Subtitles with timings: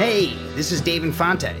[0.00, 1.54] Hey, this is Dave Infante.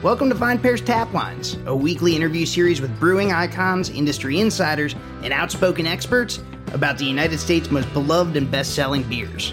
[0.00, 4.94] Welcome to VinePair's Tap Lines, a weekly interview series with brewing icons, industry insiders,
[5.24, 6.40] and outspoken experts
[6.72, 9.52] about the United States' most beloved and best selling beers.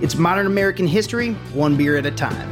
[0.00, 2.48] It's modern American history, one beer at a time.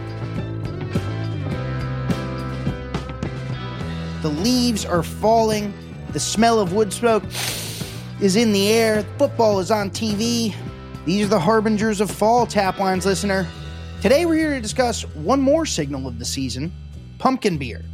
[4.21, 5.73] The leaves are falling,
[6.13, 7.25] the smell of wood smoke
[8.21, 10.55] is in the air, football is on TV.
[11.07, 13.47] These are the harbingers of fall, Tap Lines listener.
[14.03, 16.73] Today, we're here to discuss one more signal of the season
[17.21, 17.85] pumpkin beer.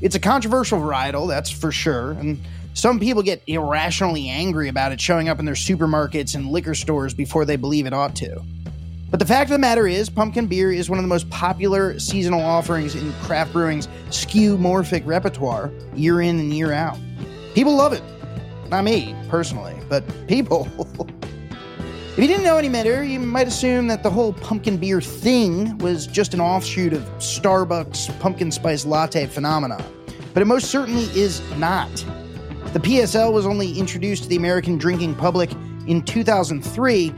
[0.00, 2.40] It's a controversial varietal, that's for sure, and
[2.72, 7.12] some people get irrationally angry about it showing up in their supermarkets and liquor stores
[7.12, 8.42] before they believe it ought to.
[9.10, 11.98] But the fact of the matter is, pumpkin beer is one of the most popular
[11.98, 16.96] seasonal offerings in craft brewing's skeuomorphic repertoire year in and year out.
[17.54, 18.02] People love it.
[18.70, 20.70] Not me, personally, but people.
[22.14, 25.76] If you didn't know any better, you might assume that the whole pumpkin beer thing
[25.78, 29.82] was just an offshoot of Starbucks pumpkin spice latte phenomenon.
[30.32, 31.92] But it most certainly is not.
[32.72, 35.50] The PSL was only introduced to the American drinking public
[35.88, 37.12] in 2003.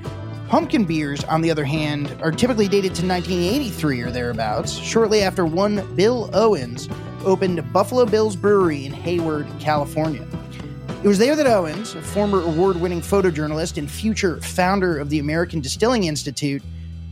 [0.49, 5.45] Pumpkin beers, on the other hand, are typically dated to 1983 or thereabouts, shortly after
[5.45, 6.89] one Bill Owens
[7.23, 10.27] opened Buffalo Bill's Brewery in Hayward, California.
[11.07, 15.21] It was there that Owens, a former award winning photojournalist and future founder of the
[15.21, 16.65] American Distilling Institute,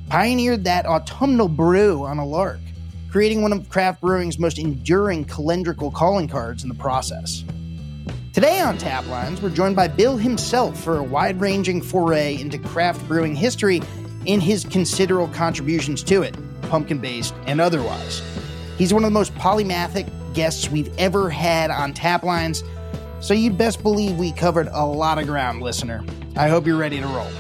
[0.09, 2.59] pioneered that autumnal brew on a lark,
[3.09, 7.45] creating one of craft brewing's most enduring calendrical calling cards in the process.
[8.33, 12.59] Today on Tap Lines, we're joined by Bill himself for a wide ranging foray into
[12.59, 13.81] craft brewing history
[14.27, 18.23] and his considerable contributions to it, pumpkin based and otherwise.
[18.77, 22.65] He's one of the most polymathic guests we've ever had on Tap Lines
[23.25, 26.05] so you'd best believe we covered a lot of ground, listener.
[26.37, 27.31] I hope you're ready to roll.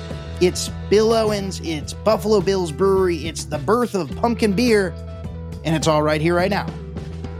[0.40, 4.94] It's Bill Owens, it's Buffalo Bill's Brewery, it's the birth of pumpkin beer,
[5.62, 6.66] and it's all right here, right now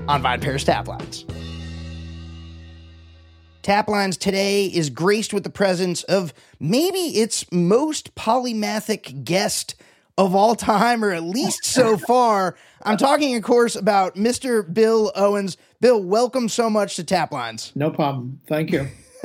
[0.09, 1.25] on VinePair's Taplines.
[3.62, 9.75] Taplines today is graced with the presence of maybe its most polymathic guest
[10.19, 12.56] of all time, or at least so far.
[12.83, 14.72] I'm talking, of course, about Mr.
[14.72, 15.56] Bill Owens.
[15.84, 17.71] Bill, welcome so much to Tap Lines.
[17.75, 18.41] No problem.
[18.47, 18.89] Thank you.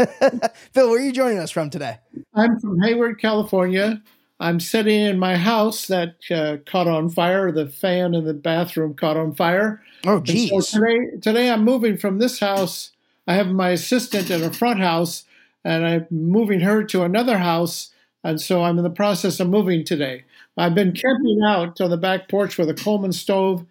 [0.74, 2.00] Bill, where are you joining us from today?
[2.36, 4.03] I'm from Hayward, California.
[4.42, 7.50] I'm sitting in my house that uh, caught on fire.
[7.53, 9.81] The fan in the bathroom caught on fire.
[10.06, 10.50] Oh, geez.
[10.50, 12.91] So today, today I'm moving from this house.
[13.26, 15.24] I have my assistant in a front house,
[15.64, 17.94] and I'm moving her to another house.
[18.22, 20.26] And so I'm in the process of moving today.
[20.58, 23.66] I've been camping out on the back porch with a Coleman stove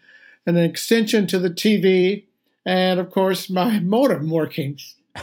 [0.47, 2.25] and an extension to the TV
[2.69, 4.79] and of course my modem working.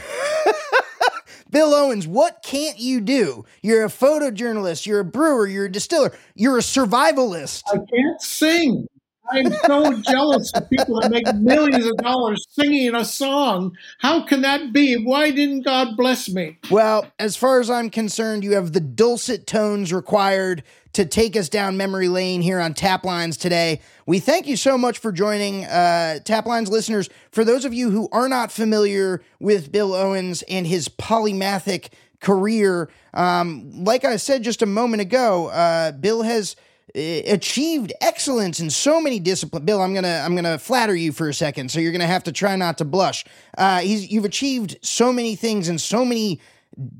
[1.48, 3.44] Bill Owens, what can't you do?
[3.62, 7.62] You're a photojournalist, you're a brewer, you're a distiller, you're a survivalist.
[7.68, 8.88] I can't sing.
[9.30, 13.76] I'm so jealous of people that make millions of dollars singing a song.
[13.98, 14.94] How can that be?
[14.94, 16.58] Why didn't God bless me?
[16.70, 20.62] Well, as far as I'm concerned, you have the dulcet tones required
[20.96, 23.82] to take us down memory lane here on Tap Lines today.
[24.06, 27.10] We thank you so much for joining uh, Tap Lines listeners.
[27.32, 31.90] For those of you who are not familiar with Bill Owens and his polymathic
[32.20, 36.56] career, um, like I said just a moment ago, uh, Bill has
[36.94, 39.66] achieved excellence in so many disciplines.
[39.66, 42.32] Bill, I'm gonna I'm gonna flatter you for a second, so you're gonna have to
[42.32, 43.26] try not to blush.
[43.58, 46.40] Uh, he's you've achieved so many things in so many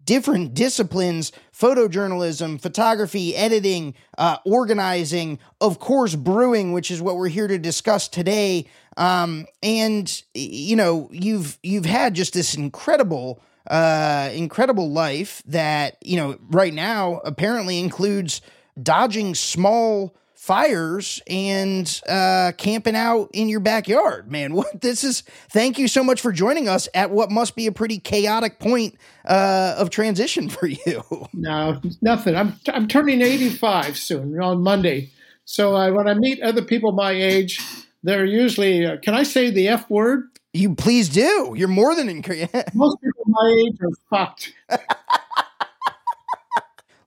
[0.04, 7.48] different disciplines photojournalism, photography, editing, uh, organizing, of course, brewing, which is what we're here
[7.48, 8.66] to discuss today.
[8.96, 16.16] Um, and you know, you've you've had just this incredible, uh, incredible life that you
[16.16, 18.40] know right now apparently includes
[18.82, 24.54] dodging small fires and uh, camping out in your backyard, man.
[24.56, 25.22] What this is.
[25.50, 28.96] Thank you so much for joining us at what must be a pretty chaotic point
[29.26, 31.02] uh, of transition for you.
[31.34, 32.36] No, nothing.
[32.36, 35.10] I'm I'm turning 85 soon on Monday.
[35.44, 37.60] So I, when I meet other people my age,
[38.02, 38.86] they're usually.
[38.86, 40.22] Uh, can I say the F word?
[40.52, 41.54] You please do.
[41.56, 42.54] You're more than encouraged.
[42.74, 44.54] Most people my age are fucked.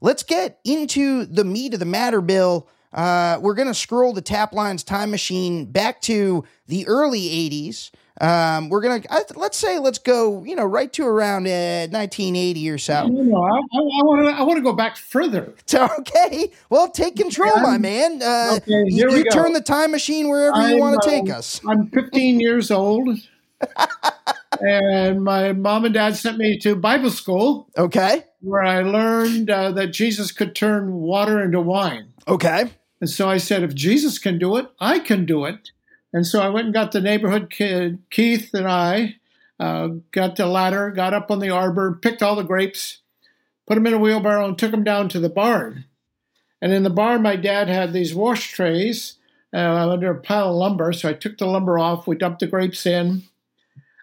[0.02, 2.70] Let's get into the meat of the matter, Bill.
[2.94, 7.92] Uh, we're going to scroll the Tap Lines time machine back to the early 80s.
[8.22, 9.02] Um, we're gonna
[9.36, 13.08] let's say let's go you know right to around uh, 1980 or so.
[13.08, 13.50] No, no, I
[13.80, 15.54] want to I want to go back further.
[16.00, 18.22] Okay, well, take control, my man.
[18.22, 21.62] Uh, okay, you, you turn the time machine wherever I'm, you want to take us.
[21.66, 23.18] I'm 15 years old,
[24.60, 27.70] and my mom and dad sent me to Bible school.
[27.78, 32.12] Okay, where I learned uh, that Jesus could turn water into wine.
[32.28, 32.70] Okay.
[33.02, 35.72] And so I said, if Jesus can do it, I can do it.
[36.12, 39.16] And so I went and got the neighborhood kid, Keith and I,
[39.60, 43.00] uh, got the ladder, got up on the arbor, picked all the grapes,
[43.68, 45.86] put them in a wheelbarrow, and took them down to the barn.
[46.62, 49.16] And in the barn, my dad had these wash trays
[49.54, 50.92] uh, under a pile of lumber.
[50.94, 52.08] So I took the lumber off.
[52.08, 53.24] We dumped the grapes in.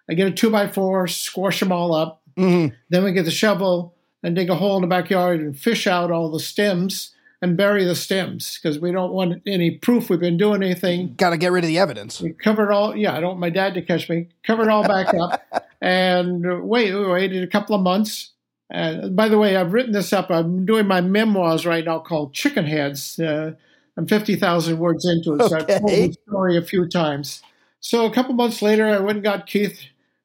[0.09, 2.21] I get a two by four, squash them all up.
[2.37, 2.73] Mm-hmm.
[2.89, 3.93] Then we get the shovel
[4.23, 7.83] and dig a hole in the backyard and fish out all the stems and bury
[7.83, 11.13] the stems because we don't want any proof we've been doing anything.
[11.15, 12.19] Got to get rid of the evidence.
[12.19, 14.29] We covered all, yeah, I don't want my dad to catch me.
[14.43, 15.41] Covered all back up
[15.81, 18.31] and wait, we waited a couple of months.
[18.69, 20.29] And by the way, I've written this up.
[20.29, 23.17] I'm doing my memoirs right now called Chicken Heads.
[23.19, 23.53] Uh,
[23.95, 26.07] I'm 50,000 words into it, so I've told Okay.
[26.07, 27.41] the story a few times.
[27.79, 29.79] So a couple months later, I went and got Keith.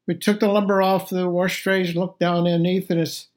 [0.06, 3.28] We took the lumber off the wash trays and looked down underneath, and it's,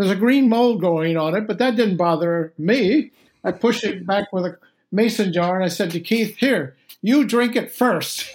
[0.00, 3.10] there's a green mold going on it, but that didn't bother me.
[3.44, 4.56] I pushed it back with a
[4.90, 8.34] mason jar, and I said to Keith, "Here, you drink it first.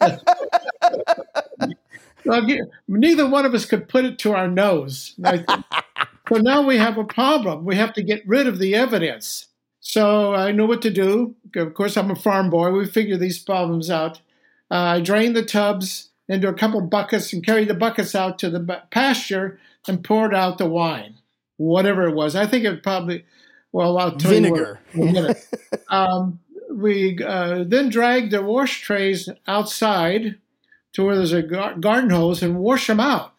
[2.88, 5.14] Neither one of us could put it to our nose.
[6.26, 7.66] So now we have a problem.
[7.66, 9.48] We have to get rid of the evidence.
[9.80, 11.36] So I knew what to do.
[11.54, 12.70] Of course, I'm a farm boy.
[12.70, 14.22] We figure these problems out.
[14.70, 18.48] Uh, I drained the tubs into a couple buckets and carried the buckets out to
[18.48, 21.16] the pasture and poured out the wine,
[21.56, 22.34] whatever it was.
[22.34, 23.24] I think it probably,
[23.72, 24.80] well, I'll tell Vinegar.
[24.92, 25.48] you what, in a minute.
[25.88, 26.40] um,
[26.70, 30.36] we uh, then dragged the wash trays outside
[30.92, 33.32] to where there's a gar- garden hose and wash them out.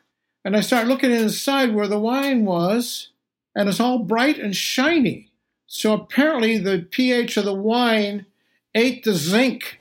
[0.44, 3.10] And I start looking inside where the wine was,
[3.56, 5.32] and it's all bright and shiny.
[5.66, 8.28] So apparently, the pH of the wine
[8.76, 9.80] ate the zinc.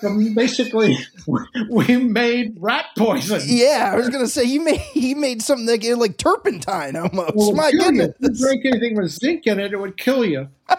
[0.00, 0.96] So basically,
[1.70, 3.40] we made rat poison.
[3.44, 7.32] Yeah, I was gonna say you made he made something like, like turpentine almost.
[7.34, 7.84] Would My kill you.
[7.86, 8.14] goodness.
[8.20, 10.48] If you drink anything with zinc in it, it would kill you.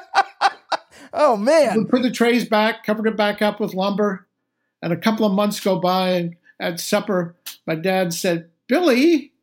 [1.13, 1.77] Oh man!
[1.77, 4.27] We put the trays back, covered it back up with lumber,
[4.81, 6.11] and a couple of months go by.
[6.11, 7.35] And at supper,
[7.67, 9.33] my dad said, "Billy,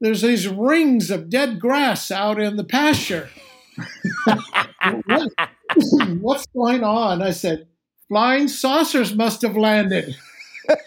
[0.00, 3.30] there's these rings of dead grass out in the pasture.
[6.20, 7.68] What's going on?" I said,
[8.12, 10.14] "Flying saucers must have landed."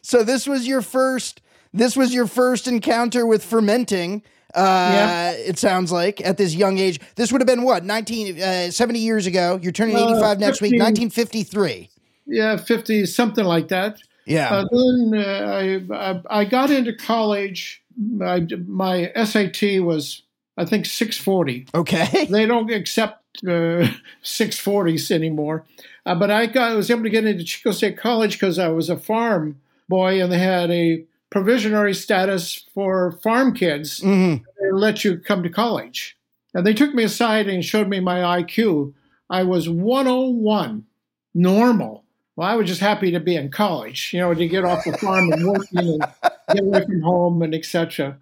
[0.00, 1.42] So this was your first.
[1.74, 4.22] This was your first encounter with fermenting.
[4.54, 4.60] Uh,
[4.94, 5.30] Yeah.
[5.32, 6.98] It sounds like at this young age.
[7.16, 9.58] This would have been what 19, uh, 70 years ago.
[9.62, 10.72] You're turning Uh, 85 next week.
[10.80, 11.90] 1953.
[12.26, 13.98] Yeah, fifty something like that.
[14.26, 14.48] Yeah.
[14.50, 17.82] Uh, then uh, I, I I got into college.
[18.22, 20.22] I, my SAT was
[20.56, 21.66] I think six forty.
[21.74, 22.26] okay.
[22.30, 23.88] they don't accept uh,
[24.22, 25.64] 640s anymore.
[26.06, 28.68] Uh, but I got I was able to get into Chico State College because I
[28.68, 34.00] was a farm boy, and they had a provisionary status for farm kids.
[34.00, 36.16] hmm They let you come to college,
[36.54, 38.94] and they took me aside and showed me my IQ.
[39.30, 40.86] I was 101,
[41.34, 42.04] normal.
[42.36, 44.96] Well, I was just happy to be in college, you know, to get off the
[44.96, 46.06] farm and working and
[46.54, 48.18] get away from home and etc.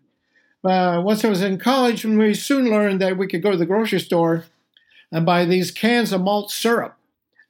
[0.65, 3.57] Uh, once I was in college, and we soon learned that we could go to
[3.57, 4.45] the grocery store
[5.13, 6.97] and buy these cans of malt syrup.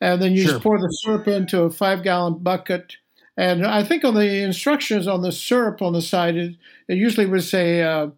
[0.00, 0.52] And then you Sure.
[0.52, 2.96] just pour the syrup into a five gallon bucket.
[3.36, 6.56] And I think on the instructions on the syrup on the side, it,
[6.88, 8.08] it usually would say uh,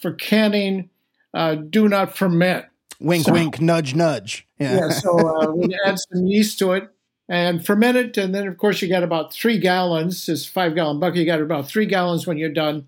[0.00, 0.90] for canning,
[1.34, 2.66] uh, do not ferment.
[3.00, 4.46] Wink, So- wink, nudge, nudge.
[4.58, 4.76] Yeah.
[4.76, 6.88] Yeah, so uh, we add some yeast to it
[7.28, 8.16] and ferment it.
[8.16, 10.24] And then, of course, you got about three gallons.
[10.26, 12.86] This five gallon bucket, you got about three gallons when you're done.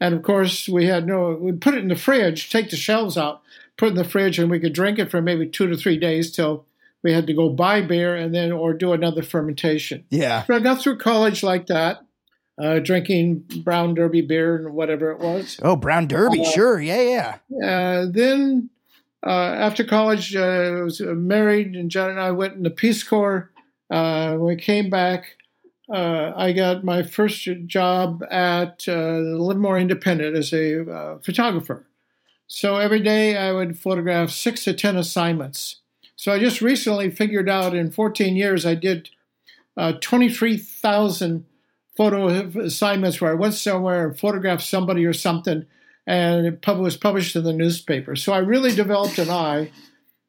[0.00, 3.16] And of course, we had no, we put it in the fridge, take the shelves
[3.16, 3.40] out,
[3.76, 6.30] put in the fridge, and we could drink it for maybe two to three days
[6.30, 6.66] till
[7.02, 10.04] we had to go buy beer and then, or do another fermentation.
[10.10, 10.44] Yeah.
[10.44, 12.00] So I got through college like that,
[12.60, 15.58] uh, drinking brown derby beer and whatever it was.
[15.62, 16.40] Oh, Brown Derby.
[16.40, 16.80] Uh, sure.
[16.80, 17.38] Yeah.
[17.50, 17.68] Yeah.
[17.68, 18.70] Uh, then
[19.24, 23.02] uh, after college, uh, I was married, and John and I went in the Peace
[23.02, 23.50] Corps.
[23.90, 25.36] Uh, when we came back,
[25.92, 31.86] uh, I got my first job at uh, Livermore Independent as a uh, photographer.
[32.46, 35.80] So every day I would photograph six to 10 assignments.
[36.14, 39.10] So I just recently figured out in 14 years I did
[39.76, 41.44] uh, 23,000
[41.96, 42.28] photo
[42.60, 45.66] assignments where I went somewhere and photographed somebody or something
[46.06, 48.14] and it was published in the newspaper.
[48.14, 49.72] So I really developed an eye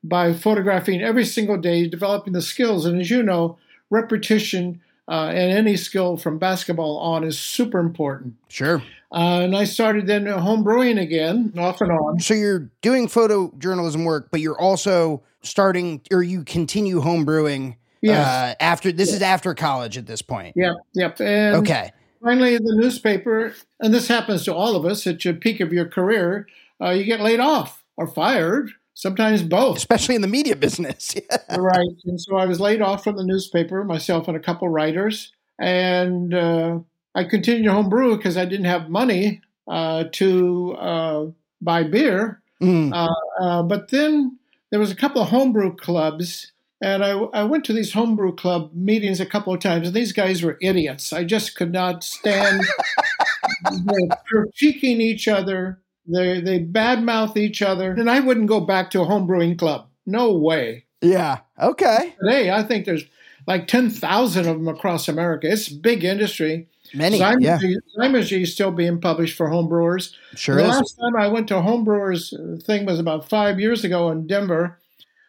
[0.04, 2.86] by photographing every single day, developing the skills.
[2.86, 3.58] And as you know,
[3.90, 8.36] repetition uh, and any skill from basketball on is super important.
[8.50, 8.82] Sure.
[9.12, 12.20] Uh, and I started then home brewing again, off and on.
[12.20, 17.78] So you're doing photojournalism work, but you're also starting, or you continue home brewing.
[18.02, 18.28] Yes.
[18.28, 20.56] Uh, after this is after college at this point.
[20.56, 21.20] Yep, yep.
[21.22, 21.92] And Okay.
[22.24, 25.86] finally, the newspaper, and this happens to all of us at your peak of your
[25.86, 26.48] career,
[26.82, 28.70] uh, you get laid off or fired.
[28.94, 29.78] sometimes both.
[29.78, 31.16] Especially in the media business.
[31.56, 31.88] right.
[32.06, 35.32] And so I was laid off from the newspaper, myself and a couple writers.
[35.60, 36.80] And uh,
[37.18, 41.26] I continued to homebrew because I didn't have money uh, to uh,
[41.62, 42.42] buy beer.
[42.62, 42.92] Mm.
[43.68, 44.40] but then
[44.72, 46.52] there was a couple of homebrew clubs.
[46.82, 50.14] And I, I went to these homebrew club meetings a couple of times, and these
[50.14, 51.12] guys were idiots.
[51.12, 52.64] I just could not stand
[53.66, 59.06] critiquing each other they they badmouth each other, and I wouldn't go back to a
[59.06, 59.88] homebrewing club.
[60.06, 60.86] No way.
[61.02, 61.40] Yeah.
[61.62, 62.16] Okay.
[62.20, 63.04] Today, I think there's
[63.48, 65.50] like ten thousand of them across America.
[65.50, 66.68] It's big industry.
[66.94, 67.20] Many.
[67.20, 68.38] Zymurgy, yeah.
[68.38, 70.14] Is still being published for homebrewers.
[70.36, 70.70] Sure the is.
[70.70, 74.80] last time I went to homebrewers thing was about five years ago in Denver,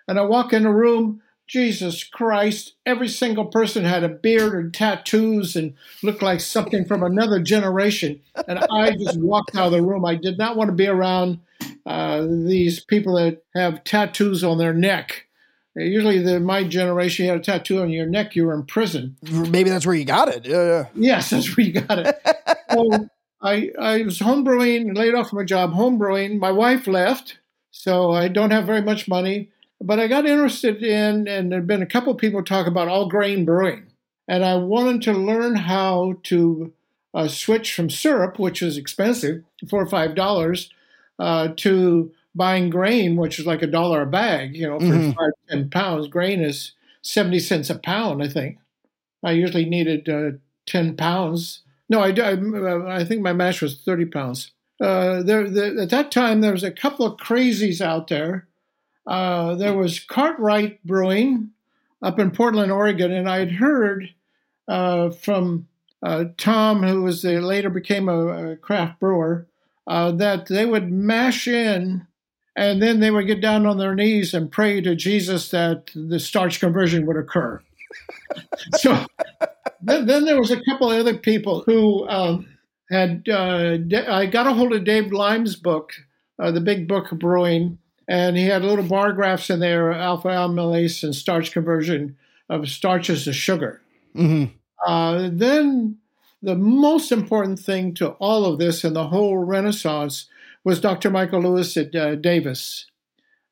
[0.06, 4.72] and I walk in a room Jesus Christ, every single person had a beard and
[4.72, 8.20] tattoos and looked like something from another generation.
[8.46, 10.04] And I just walked out of the room.
[10.04, 11.40] I did not want to be around
[11.86, 15.26] uh, these people that have tattoos on their neck.
[15.78, 19.16] Usually, the, my generation, you had a tattoo on your neck, you were in prison.
[19.22, 20.46] Maybe that's where you got it.
[20.46, 20.86] Yeah.
[20.94, 22.20] Yes, that's where you got it.
[22.70, 23.08] so
[23.40, 26.38] I, I was homebrewing, laid off from my job, homebrewing.
[26.38, 27.38] My wife left,
[27.70, 29.50] so I don't have very much money.
[29.80, 32.88] But I got interested in, and there have been a couple of people talk about
[32.88, 33.86] all grain brewing.
[34.26, 36.72] And I wanted to learn how to
[37.14, 40.70] uh, switch from syrup, which is expensive, four or five dollars,
[41.18, 45.10] uh, to buying grain, which is like a dollar a bag, you know, for mm-hmm.
[45.10, 46.08] five, ten pounds.
[46.08, 48.58] Grain is 70 cents a pound, I think.
[49.22, 51.62] I usually needed uh, 10 pounds.
[51.90, 54.52] No, I, I, I, think my mash was 30 pounds.
[54.80, 58.48] Uh, there, there, at that time, there was a couple of crazies out there
[59.08, 61.50] uh, there was Cartwright Brewing
[62.02, 64.10] up in Portland, Oregon, and I had heard
[64.68, 65.66] uh, from
[66.02, 69.46] uh, Tom, who was the, later became a, a craft brewer,
[69.86, 72.06] uh, that they would mash in
[72.58, 76.18] and then they would get down on their knees and pray to Jesus that the
[76.18, 77.62] starch conversion would occur.
[78.76, 79.06] so
[79.80, 82.48] then, then, there was a couple of other people who um,
[82.90, 83.28] had.
[83.28, 85.92] Uh, I got a hold of Dave Line's book,
[86.40, 90.28] uh, the Big Book of Brewing, and he had little bar graphs in there, alpha
[90.28, 92.16] amylase and starch conversion
[92.50, 93.80] of starches to sugar.
[94.16, 94.52] Mm-hmm.
[94.84, 95.96] Uh, then
[96.42, 100.26] the most important thing to all of this and the whole renaissance
[100.68, 101.08] was Dr.
[101.08, 102.84] Michael Lewis at uh, Davis.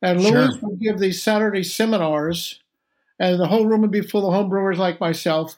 [0.02, 0.68] And Lewis sure.
[0.68, 2.60] would give these Saturday seminars,
[3.18, 5.56] and the whole room would be full of homebrewers like myself.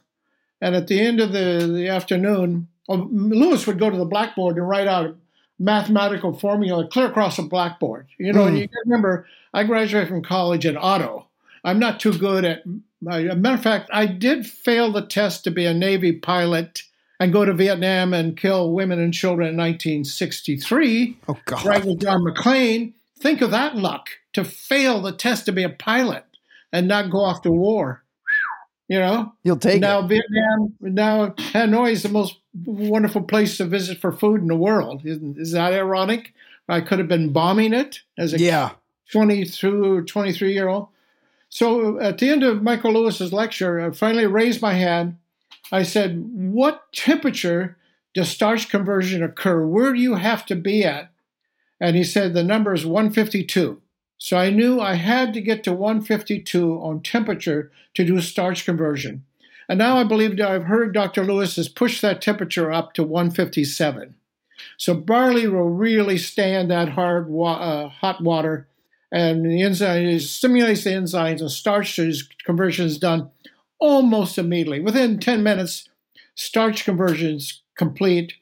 [0.60, 4.68] And at the end of the, the afternoon, Lewis would go to the blackboard and
[4.68, 5.16] write out a
[5.58, 8.06] mathematical formula clear across a blackboard.
[8.18, 8.46] You know, mm.
[8.46, 8.62] and hmm.
[8.62, 11.26] you remember I graduated from college in auto.
[11.64, 12.62] I'm not too good at.
[12.64, 16.82] A matter of fact, I did fail the test to be a Navy pilot
[17.20, 21.18] and go to Vietnam and kill women and children in 1963.
[21.28, 21.64] Oh God!
[21.64, 22.92] Right with John McCain.
[23.18, 26.24] Think of that luck to fail the test to be a pilot
[26.72, 28.04] and not go off to war.
[28.88, 30.08] You know, you'll take now it.
[30.08, 30.74] Vietnam.
[30.80, 35.02] Now Hanoi is the most wonderful place to visit for food in the world.
[35.04, 36.32] Isn't is that ironic?
[36.68, 38.70] I could have been bombing it as a yeah.
[39.12, 40.88] 22 or 23 year old.
[41.50, 45.17] So at the end of Michael Lewis's lecture, I finally raised my hand.
[45.70, 47.76] I said, "What temperature
[48.14, 49.66] does starch conversion occur?
[49.66, 51.10] Where do you have to be at?"
[51.80, 53.80] And he said the number is 152.
[54.18, 59.24] So I knew I had to get to 152 on temperature to do starch conversion.
[59.68, 61.24] And now I believe I've heard Dr.
[61.24, 64.14] Lewis has pushed that temperature up to 157.
[64.76, 68.66] So barley will really stand that hard wa- uh, hot water,
[69.12, 71.98] and the enzyme stimulates the enzymes, and starch
[72.44, 73.30] conversion is done
[73.78, 74.80] almost immediately.
[74.80, 75.88] Within 10 minutes,
[76.34, 78.34] starch conversion is complete.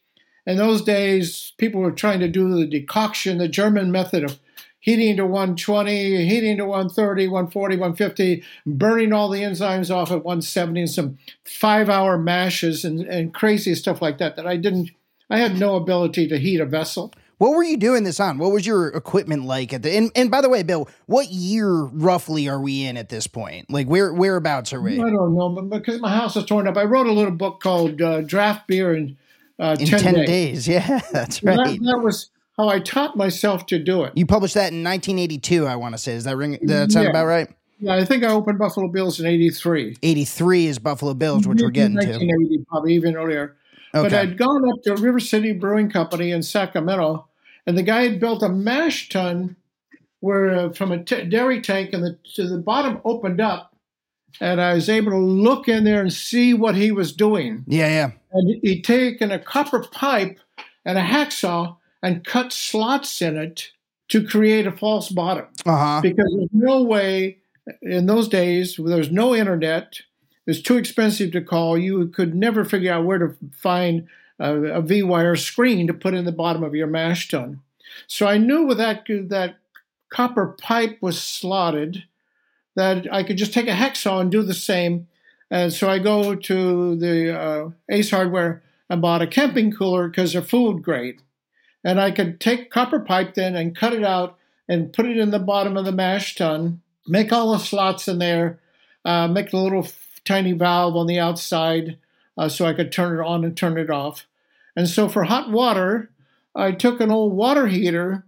[0.47, 4.39] In those days, people were trying to do the decoction, the German method of
[4.87, 10.81] heating to 120, heating to 130, 140, 150, burning all the enzymes off at 170,
[10.81, 14.93] and some five hour mashes and, and crazy stuff like that, that I didn't,
[15.29, 17.13] I had no ability to heat a vessel.
[17.39, 18.39] What were you doing this on?
[18.39, 21.69] What was your equipment like at the and, and by the way, Bill, what year
[21.71, 23.71] roughly are we in at this point?
[23.71, 24.95] Like where whereabouts are we?
[24.95, 27.61] I don't know, but because my house is torn up, I wrote a little book
[27.61, 29.19] called uh, Draft Beer in,
[29.59, 30.27] uh, in 10, 10 days.
[30.27, 30.69] days.
[30.77, 31.57] Yeah, that's right.
[31.57, 34.15] That, that, was how I taught myself to do it.
[34.17, 36.15] You published that in 1982, I want to say.
[36.15, 36.53] Does that ring?
[36.53, 37.11] Does that sound yeah.
[37.11, 37.49] about right?
[37.79, 39.99] Yeah, I think I opened Buffalo Bills in '83.
[40.03, 42.65] '83 is Buffalo Bills, which we're getting 1980, to.
[42.65, 43.57] Probably even earlier.
[43.97, 44.09] Okay.
[44.09, 47.27] But I'd gone up to River City Brewing Company in Sacramento,
[47.67, 49.57] and the guy had built a mash tun
[50.21, 53.75] where uh, from a t- dairy tank, and the to the bottom opened up,
[54.41, 57.65] and I was able to look in there and see what he was doing.
[57.67, 58.11] Yeah, yeah.
[58.33, 60.39] And he'd taken a copper pipe
[60.85, 63.71] and a hacksaw and cut slots in it
[64.09, 66.01] to create a false bottom Uh-huh.
[66.01, 67.39] because there's no way
[67.83, 70.01] in those days there's no internet
[70.47, 71.77] it's too expensive to call.
[71.77, 74.07] You could never figure out where to find
[74.39, 77.61] a, a v-wire screen to put in the bottom of your mash tun.
[78.07, 79.57] So i knew with that that
[80.09, 82.05] copper pipe was slotted
[82.75, 85.09] that i could just take a hacksaw and do the same.
[85.51, 90.33] And so i go to the uh, ace hardware and bought a camping cooler because
[90.33, 91.23] they're food grade.
[91.83, 94.37] And i could take copper pipe then and cut it out
[94.69, 98.19] and put it in the bottom of the mash tun make all the slots in
[98.19, 98.59] there,
[99.05, 99.83] uh, make a little
[100.27, 101.99] tiny valve on the outside
[102.37, 104.27] uh, so I could turn it on and turn it off.
[104.75, 106.11] And so for hot water,
[106.55, 108.27] I took an old water heater.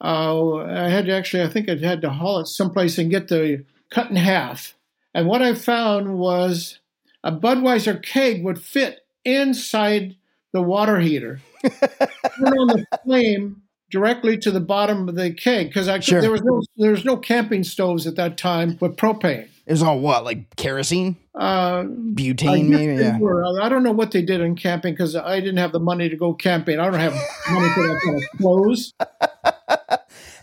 [0.00, 3.28] Uh, I had to actually, I think I had to haul it someplace and get
[3.28, 4.74] the cut in half.
[5.14, 6.80] And what I found was
[7.22, 10.16] a Budweiser keg would fit inside
[10.52, 11.40] the water heater.
[11.62, 16.20] Turn on the flame directly to the bottom of the keg because Sure.
[16.20, 19.48] there was no there was no camping stoves at that time with propane.
[19.66, 23.02] It was all what, like kerosene, Uh, butane, maybe.
[23.02, 23.18] Yeah.
[23.18, 23.44] were.
[23.62, 26.16] I don't know what they did in camping because I didn't have the money to
[26.16, 26.78] go camping.
[26.78, 27.14] I don't have
[27.50, 28.92] money for that kind of clothes.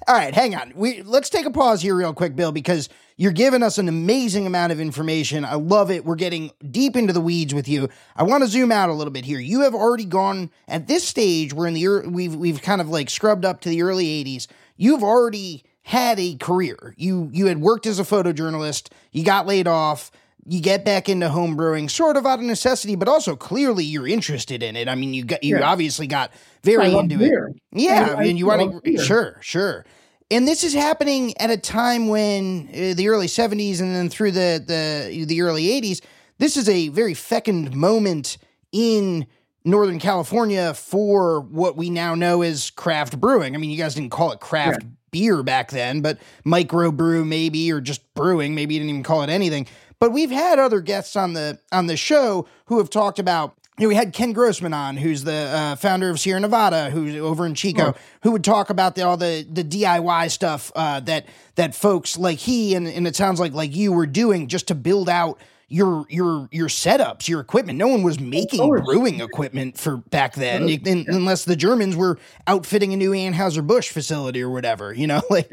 [0.07, 0.73] All right, hang on.
[0.75, 4.47] We let's take a pause here, real quick, Bill, because you're giving us an amazing
[4.47, 5.45] amount of information.
[5.45, 6.03] I love it.
[6.03, 7.87] We're getting deep into the weeds with you.
[8.15, 9.39] I want to zoom out a little bit here.
[9.39, 11.53] You have already gone at this stage.
[11.53, 14.47] We're in the we've we've kind of like scrubbed up to the early '80s.
[14.75, 16.93] You've already had a career.
[16.97, 18.89] You you had worked as a photojournalist.
[19.11, 20.11] You got laid off.
[20.45, 24.07] You get back into home brewing, sort of out of necessity, but also clearly you're
[24.07, 24.87] interested in it.
[24.87, 25.69] I mean, you got you Yeah.
[25.69, 26.31] obviously got
[26.63, 27.55] very I into it.
[27.71, 29.85] Yeah, I- and you want to sure, sure.
[30.31, 34.31] And this is happening at a time when uh, the early 70s and then through
[34.31, 36.01] the the the early 80s,
[36.39, 38.37] this is a very fecund moment
[38.71, 39.27] in
[39.63, 43.55] Northern California for what we now know as craft brewing.
[43.55, 47.81] I mean, you guys didn't call it craft beer back then, but microbrew maybe or
[47.81, 49.67] just brewing, maybe you didn't even call it anything.
[49.99, 53.85] But we've had other guests on the on the show who have talked about you
[53.85, 57.45] know, we had Ken Grossman on, who's the uh, founder of Sierra Nevada, who's over
[57.45, 61.73] in Chico, who would talk about the, all the the DIY stuff uh, that that
[61.73, 65.09] folks like he and, and it sounds like like you were doing just to build
[65.09, 65.39] out
[65.71, 67.77] your your your setups, your equipment.
[67.77, 72.93] No one was making brewing equipment for back then, un- unless the Germans were outfitting
[72.93, 74.93] a new Anheuser Busch facility or whatever.
[74.93, 75.51] You know, like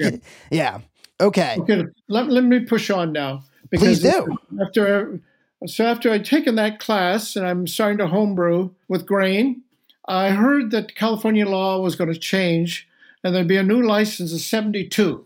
[0.51, 0.81] yeah.
[1.21, 1.57] Okay.
[1.61, 3.43] Okay, let, let me push on now.
[3.75, 4.39] Please do.
[4.61, 5.21] After
[5.67, 9.63] so after I'd taken that class and I'm starting to homebrew with grain,
[10.07, 12.89] I heard that California law was going to change
[13.25, 15.25] and there'd be a new license in 72.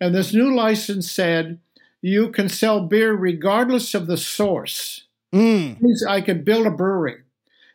[0.00, 1.58] And this new license said
[2.02, 5.04] you can sell beer regardless of the source.
[5.32, 5.78] Mm.
[6.08, 7.18] I could build a brewery.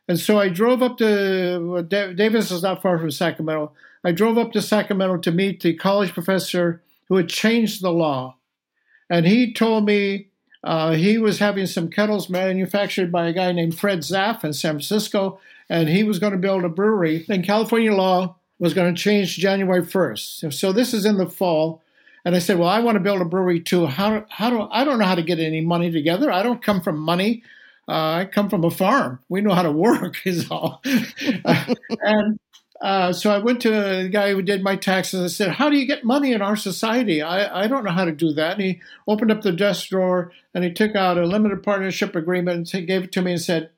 [0.08, 3.72] And so I drove up to Davis is not far from Sacramento.
[4.04, 8.38] I drove up to Sacramento to meet the college professor who had changed the law.
[9.10, 10.30] And he told me
[10.64, 14.74] uh, he was having some kettles manufactured by a guy named Fred Zaff in San
[14.76, 17.26] Francisco, and he was going to build a brewery.
[17.30, 20.54] And California law was going to change January 1st.
[20.54, 21.82] So this is in the fall.
[22.26, 23.86] And I said, "Well, I want to build a brewery too.
[23.86, 26.32] How, how do I don't know how to get any money together.
[26.32, 27.44] I don't come from money.
[27.88, 29.20] Uh, I come from a farm.
[29.30, 30.82] We know how to work, is all."
[32.02, 32.40] And
[32.82, 35.22] uh, so I went to the guy who did my taxes.
[35.24, 37.22] I said, "How do you get money in our society?
[37.22, 40.32] I, I don't know how to do that." And he opened up the desk drawer
[40.54, 43.42] and he took out a limited partnership agreement and he gave it to me and
[43.42, 43.70] said,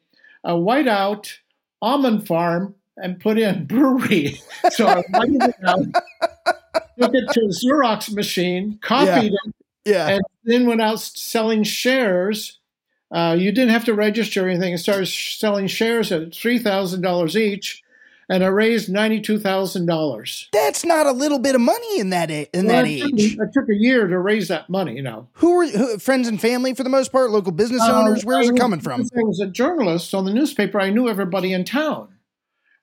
[0.44, 1.38] "A whiteout
[1.82, 5.86] almond farm and put in brewery." So I whited it out,
[7.00, 9.54] took it to a Xerox machine, copied it,
[9.86, 10.08] Yeah.
[10.10, 12.60] and then went out selling shares.
[13.12, 14.74] Uh, you didn't have to register anything.
[14.74, 17.82] I started sh- selling shares at three thousand dollars each,
[18.30, 20.50] and I raised ninety-two thousand dollars.
[20.52, 23.38] That's not a little bit of money in that a- in that it took, age.
[23.40, 24.96] it took a year to raise that money.
[24.98, 27.32] You know, Who were who, friends and family for the most part?
[27.32, 28.24] Local business owners?
[28.26, 29.00] Uh, Where's it coming from?
[29.02, 30.78] I was a journalist on the newspaper.
[30.82, 32.10] I knew everybody in town.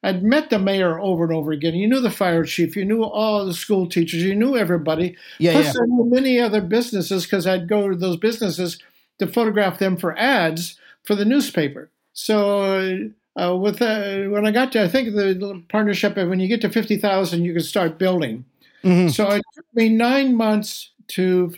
[0.05, 1.75] I'd met the mayor over and over again.
[1.75, 2.77] You knew the fire chief.
[2.77, 4.23] You knew all the school teachers.
[4.23, 5.17] You knew everybody.
[5.39, 5.83] Yeah, Plus, yeah.
[5.83, 8.79] I knew many other businesses because I'd go to those businesses
[9.19, 11.91] to photograph them for ads for the newspaper.
[12.13, 13.09] So,
[13.41, 16.69] uh, with uh, when I got to, I think the partnership, when you get to
[16.69, 18.45] fifty thousand, you can start building.
[18.85, 19.11] Mhm.
[19.11, 21.55] So it took me nine months to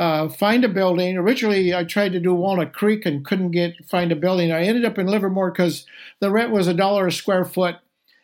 [0.00, 1.18] uh, find a building.
[1.18, 4.50] Originally, I tried to do Walnut Creek and couldn't get find a building.
[4.50, 5.84] I ended up in Livermore because
[6.20, 7.76] the rent was a dollar a square foot,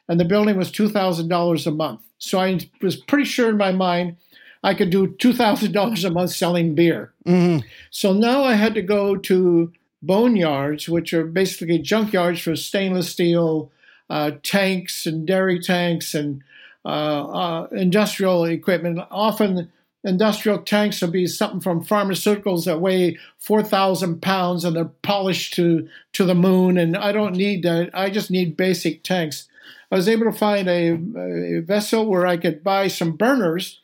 [0.09, 2.01] and the building was two thousand dollars a month.
[2.19, 4.17] So I was pretty sure in my mind
[4.65, 7.13] I could do two thousand dollars a month selling beer.
[7.27, 7.63] Mhm.
[7.91, 9.71] So now I had to go to
[10.03, 13.71] boneyards, which are basically junkyards for stainless steel
[14.09, 16.43] uh, tanks and dairy tanks and
[16.87, 19.01] uh, uh, industrial equipment.
[19.11, 19.71] Often,
[20.07, 25.89] industrial tanks will be something from pharmaceuticals that weigh 4,000 pounds and they're polished to,
[26.13, 26.79] to the moon.
[26.79, 27.91] And I don't need that.
[27.93, 29.49] I just need basic tanks.
[29.91, 33.81] I was able to find a, a vessel where I could buy some burners,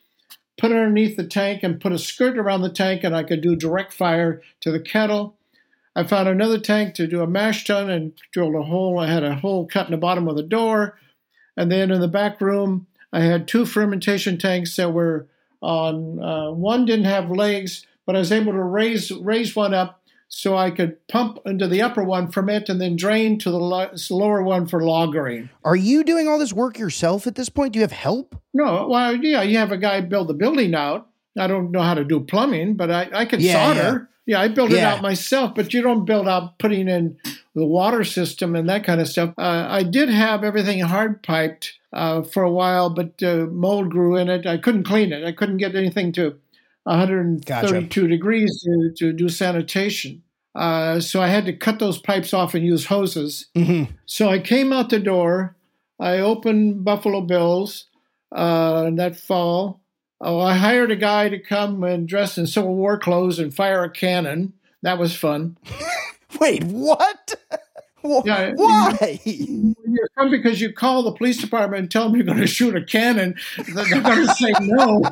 [0.58, 3.40] put it underneath the tank, and put a skirt around the tank, and I could
[3.40, 5.36] do direct fire to the kettle.
[5.94, 8.98] I found another tank to do a mash tun and drilled a hole.
[8.98, 10.98] I had a hole cut in the bottom of the door.
[11.56, 15.28] And then in the back room, I had two fermentation tanks that were
[15.62, 16.22] on.
[16.22, 20.02] Uh, one didn't have legs, but I was able to raise raise one up
[20.34, 23.58] so I could pump into the upper one, ferment, and then drain to the
[24.10, 25.50] lower one for lagering.
[25.62, 27.74] Are you doing all this work yourself at this point?
[27.74, 28.34] Do you have help?
[28.54, 28.88] No.
[28.88, 31.06] Well, yeah, you have a guy build the building out.
[31.38, 34.08] I don't know how to do plumbing, but I, I can yeah, solder.
[34.24, 34.38] Yeah.
[34.38, 34.40] yeah.
[34.40, 37.18] I build it out myself, but you don't build out putting in
[37.54, 39.34] the water system and that kind of stuff.
[39.36, 44.16] Uh, I did have everything hard piped uh, for a while, but uh, mold grew
[44.16, 44.46] in it.
[44.46, 45.24] I couldn't clean it.
[45.24, 46.38] I couldn't get anything to
[46.84, 48.08] 132 gotcha.
[48.08, 50.22] degrees to, to, do sanitation.
[50.54, 53.46] Uh, so I had to cut those pipes off and use hoses.
[53.54, 53.92] Mm-hmm.
[54.06, 55.56] So I came out the door.
[56.00, 57.86] I opened Buffalo Bills
[58.32, 59.80] uh, that fall.
[60.20, 63.82] Oh, I hired a guy to come and dress in Civil War clothes and fire
[63.82, 64.52] a cannon.
[64.82, 65.56] That was fun.
[66.40, 67.34] Wait, what?
[68.24, 69.20] Yeah, Why?
[69.24, 72.46] You, you come because you call the police department and tell them you're going to
[72.46, 73.34] shoot a cannon.
[73.56, 75.02] They're going to say no.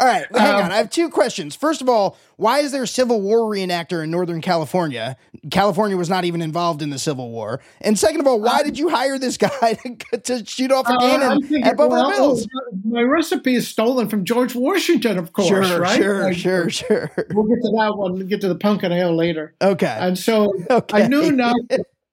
[0.00, 0.72] All right, hang um, on.
[0.72, 1.54] I have two questions.
[1.54, 5.16] First of all, why is there a Civil War reenactor in Northern California?
[5.50, 7.60] California was not even involved in the Civil War.
[7.80, 9.48] And second of all, why uh, did you hire this guy
[10.12, 12.48] to, to shoot off a uh, cannon thinking, at Buffalo well, Bills?
[12.84, 15.48] My recipe is stolen from George Washington, of course.
[15.48, 15.96] Sure, right?
[15.96, 17.10] Sure, like, sure, sure.
[17.30, 18.14] We'll get to that one.
[18.14, 19.54] We'll get to the pumpkin ale later.
[19.62, 19.96] Okay.
[20.00, 21.02] And so okay.
[21.02, 21.56] I knew not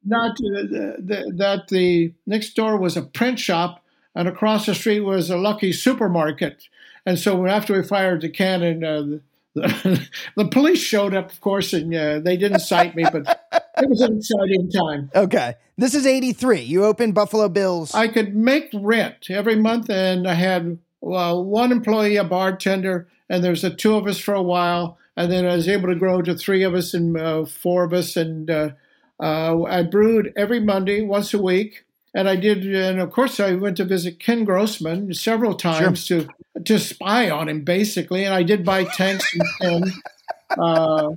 [0.04, 3.84] not uh, the, that the next door was a print shop
[4.16, 6.68] and across the street was a Lucky supermarket.
[7.06, 9.20] And so after we fired the cannon, uh,
[9.54, 13.28] the, the, police showed up, of course, and uh, they didn't cite me, but
[13.78, 15.12] it was an exciting time.
[15.16, 15.56] Okay.
[15.78, 16.62] This is 83.
[16.62, 17.94] You opened Buffalo Bills.
[17.94, 23.44] I could make rent every month, and I had well, one employee, a bartender, and
[23.44, 24.98] there's the two of us for a while.
[25.18, 27.94] And then I was able to grow to three of us and uh, four of
[27.94, 28.16] us.
[28.16, 28.70] And uh,
[29.20, 33.54] uh, I brewed every Monday, once a week and I did, and of course, I
[33.54, 36.24] went to visit Ken Grossman several times sure.
[36.56, 38.26] to to spy on him, basically.
[38.26, 39.26] And I did buy tanks
[39.62, 39.92] and
[40.50, 41.12] uh,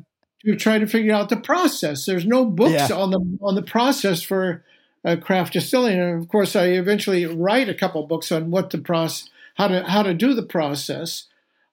[0.44, 2.06] to try to figure out the process.
[2.06, 2.96] There's no books yeah.
[2.96, 4.64] on the on the process for
[5.04, 8.78] uh, craft distilling, and of course, I eventually write a couple books on what the
[8.78, 11.26] process, how to how to do the process.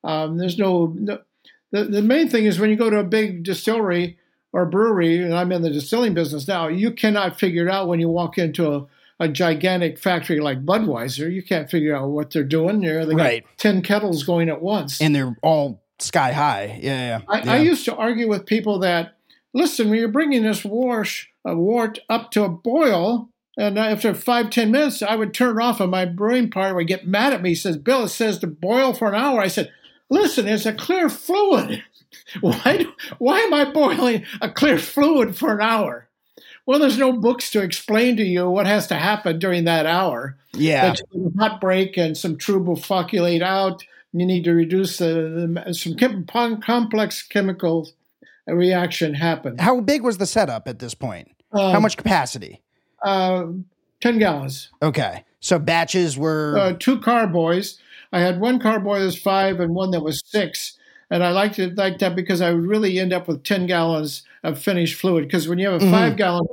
[0.04, 1.20] Um, there's no, no
[1.72, 4.18] the, the main thing is when you go to a big distillery
[4.52, 8.00] or brewery, and I'm in the distilling business now, you cannot figure it out when
[8.00, 8.88] you walk into a
[9.22, 12.82] a gigantic factory like Budweiser, you can't figure out what they're doing.
[12.82, 13.46] There, they right.
[13.58, 16.80] ten kettles going at once, and they're all sky high.
[16.82, 17.22] Yeah, yeah.
[17.28, 17.54] I, yeah.
[17.54, 19.16] I used to argue with people that
[19.54, 24.50] listen, when you're bringing this wash a wort up to a boil, and after five
[24.50, 27.50] ten minutes, I would turn off, and my brewing partner would get mad at me.
[27.50, 29.72] He says, "Bill, it says to boil for an hour." I said,
[30.10, 31.84] "Listen, it's a clear fluid.
[32.42, 32.88] Why?
[33.20, 36.08] Why am I boiling a clear fluid for an hour?"
[36.66, 40.38] Well, there's no books to explain to you what has to happen during that hour.
[40.54, 40.94] Yeah.
[40.94, 43.84] a hot break and some trub will flocculate out.
[44.14, 47.90] You need to reduce the, the some chem- complex chemical
[48.48, 49.58] reaction happen.
[49.58, 51.30] How big was the setup at this point?
[51.54, 52.62] Um, How much capacity?
[53.04, 53.46] Uh,
[54.02, 54.70] 10 gallons.
[54.82, 55.24] Okay.
[55.40, 56.58] So batches were.
[56.58, 57.80] Uh, two carboys.
[58.12, 60.78] I had one carboy that was five and one that was six.
[61.10, 64.24] And I liked it like that because I would really end up with 10 gallons
[64.44, 65.26] of finished fluid.
[65.26, 65.94] Because when you have a mm-hmm.
[65.94, 66.48] five gallon,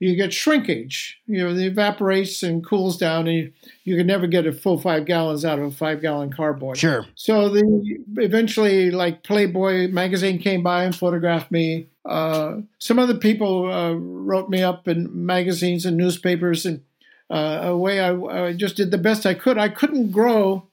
[0.00, 1.20] you get shrinkage.
[1.26, 3.52] You know, it evaporates and cools down, and you,
[3.84, 6.74] you can never get a full five gallons out of a five gallon carboy.
[6.74, 7.06] Sure.
[7.14, 11.86] So the eventually, like Playboy magazine came by and photographed me.
[12.06, 16.82] Uh, some other people uh, wrote me up in magazines and newspapers, and
[17.28, 19.58] uh, a way I, I, just did the best I could.
[19.58, 20.66] I couldn't grow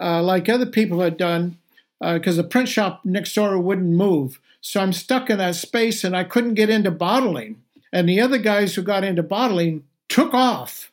[0.00, 1.56] uh, like other people had done
[2.00, 4.38] because uh, the print shop next door wouldn't move.
[4.66, 7.62] So I'm stuck in that space and I couldn't get into bottling.
[7.92, 10.90] And the other guys who got into bottling took off.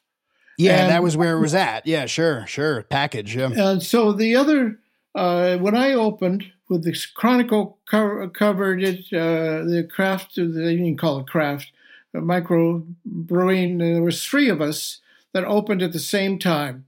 [0.57, 1.87] Yeah, and, that was where it was at.
[1.87, 2.83] Yeah, sure, sure.
[2.83, 3.33] Package.
[3.37, 3.49] Yeah.
[3.55, 4.77] And so the other,
[5.15, 10.43] uh, when I opened with this Chronicle co- covered it, uh, the craft, they
[10.75, 11.71] didn't call it craft,
[12.13, 14.99] micro brewing, there was three of us
[15.31, 16.85] that opened at the same time.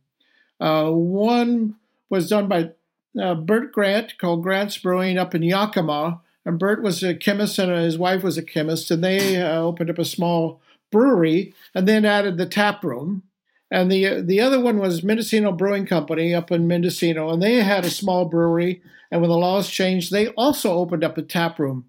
[0.60, 1.76] Uh, one
[2.10, 2.72] was done by
[3.20, 6.20] uh, Bert Grant called Grant's Brewing up in Yakima.
[6.46, 9.60] And Bert was a chemist and uh, his wife was a chemist, and they uh,
[9.62, 13.24] opened up a small brewery and then added the tap room.
[13.72, 17.56] And the uh, the other one was Mendocino Brewing Company up in Mendocino, and they
[17.56, 18.82] had a small brewery.
[19.10, 21.86] And when the laws changed, they also opened up a tap room.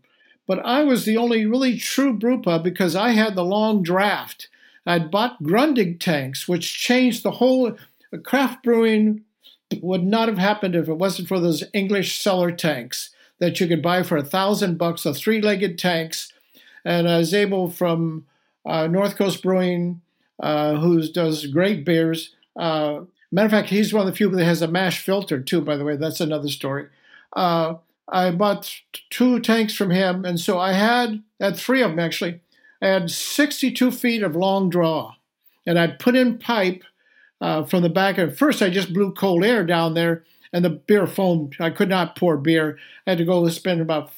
[0.47, 4.49] But I was the only really true brew pub because I had the long draft.
[4.87, 7.77] I'd bought Grundy tanks, which changed the whole
[8.13, 9.25] uh, craft brewing
[9.83, 13.11] would not have happened if it wasn't for those English cellar tanks
[13.45, 16.33] that you could buy for a thousand bucks, of three-legged tanks.
[16.85, 18.27] And I was able from
[18.65, 20.01] uh, North Coast Brewing,
[20.43, 22.35] uh, who does great beers.
[22.57, 25.61] Uh, matter of fact, he's one of the few that has a mash filter too.
[25.61, 26.87] By the way, that's another story.
[27.35, 27.75] Uh,
[28.09, 28.81] I bought
[29.11, 32.41] two tanks from him, and so I had had three of them actually.
[32.83, 35.15] I had 62 feet of long draw,
[35.67, 36.85] and I'd put in pipe
[37.41, 38.19] uh, from the back.
[38.19, 40.25] At first, I just blew cold air down there,
[40.55, 41.57] and the beer foamed.
[41.59, 42.79] I could not pour beer.
[43.07, 44.13] I had to go spend about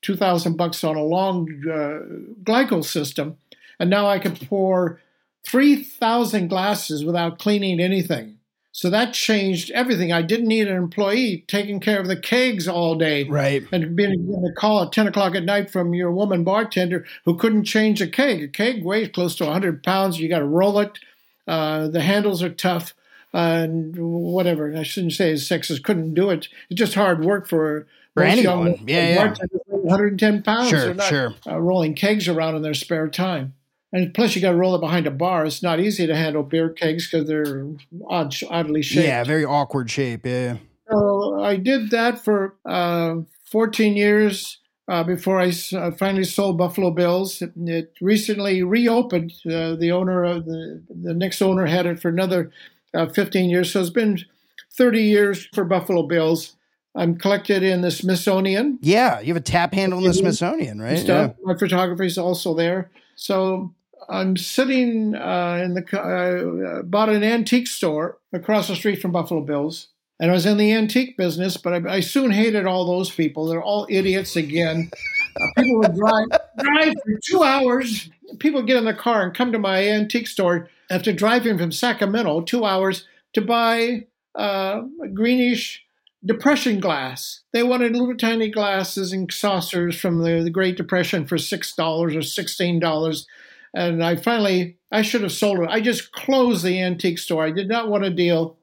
[0.00, 2.00] two thousand bucks on a long uh,
[2.44, 3.36] glycol system,
[3.78, 5.00] and now I can pour
[5.44, 8.36] three thousand glasses without cleaning anything.
[8.72, 10.12] So that changed everything.
[10.12, 13.24] I didn't need an employee taking care of the kegs all day.
[13.24, 13.64] Right.
[13.72, 17.64] And being a call at 10 o'clock at night from your woman bartender who couldn't
[17.64, 18.44] change a keg.
[18.44, 20.20] A keg weighs close to 100 pounds.
[20.20, 21.00] You got to roll it.
[21.48, 22.94] Uh, the handles are tough.
[23.32, 24.74] And whatever.
[24.76, 26.48] I shouldn't say sexist couldn't do it.
[26.68, 28.66] It's just hard work for, for anyone.
[28.66, 29.34] Young, yeah, yeah.
[29.66, 30.68] 110 pounds.
[30.68, 31.34] Sure, not, sure.
[31.46, 33.54] Uh, rolling kegs around in their spare time.
[33.92, 35.46] And plus, you got to roll it behind a bar.
[35.46, 37.66] It's not easy to handle beer kegs because they're
[38.08, 39.06] odd, oddly shaped.
[39.06, 40.26] Yeah, very awkward shape.
[40.26, 40.58] Yeah.
[40.88, 43.16] So I did that for uh,
[43.50, 47.42] 14 years uh, before I uh, finally sold Buffalo Bills.
[47.42, 49.32] It, it recently reopened.
[49.46, 52.50] Uh, the owner of the the next owner had it for another
[52.94, 53.72] uh, 15 years.
[53.72, 54.18] So it's been
[54.72, 56.56] 30 years for Buffalo Bills.
[56.94, 58.78] I'm collected in the Smithsonian.
[58.82, 61.02] Yeah, you have a tap handle in the Smithsonian, right?
[61.04, 61.32] Yeah.
[61.44, 62.90] My photography is also there.
[63.14, 63.72] So
[64.08, 69.40] I'm sitting uh, in the uh, bought an antique store across the street from Buffalo
[69.40, 71.56] Bills, and I was in the antique business.
[71.56, 73.46] But I, I soon hated all those people.
[73.46, 74.90] They're all idiots again.
[75.36, 76.26] Uh, people would drive
[76.58, 78.10] drive for two hours.
[78.40, 82.42] People get in the car and come to my antique store after driving from Sacramento
[82.42, 84.82] two hours to buy uh,
[85.14, 85.84] greenish
[86.24, 87.40] depression glass.
[87.52, 92.14] They wanted little tiny glasses and saucers from the, the Great Depression for six dollars
[92.14, 93.26] or sixteen dollars
[93.74, 95.68] and I finally, I should have sold it.
[95.68, 97.44] I just closed the antique store.
[97.44, 98.56] I did not want to deal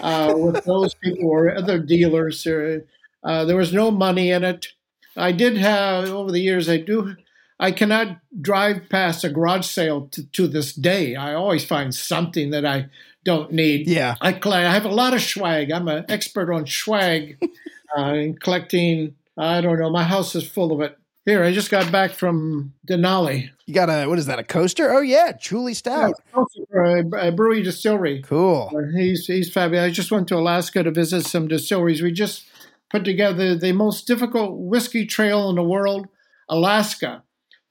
[0.00, 2.46] uh, with those people or other dealers.
[2.46, 4.68] Uh, there was no money in it.
[5.16, 6.68] I did have over the years.
[6.68, 7.16] I do.
[7.60, 11.14] I cannot drive past a garage sale to, to this day.
[11.14, 12.86] I always find something that I
[13.22, 13.86] don't need.
[13.86, 15.70] Yeah, I, I have a lot of swag.
[15.70, 17.36] I'm an expert on swag,
[17.98, 19.14] uh, in collecting.
[19.36, 19.90] I don't know.
[19.90, 20.96] My house is full of it.
[21.26, 23.50] Here, I just got back from Denali.
[23.66, 24.38] You got a what is that?
[24.38, 24.90] A coaster?
[24.90, 26.14] Oh yeah, truly stout.
[26.34, 28.22] Yeah, a, a brewery distillery.
[28.22, 28.72] Cool.
[28.74, 29.84] Uh, he's he's fabulous.
[29.84, 32.00] I just went to Alaska to visit some distilleries.
[32.00, 32.46] We just
[32.88, 36.08] put together the most difficult whiskey trail in the world,
[36.48, 37.22] Alaska,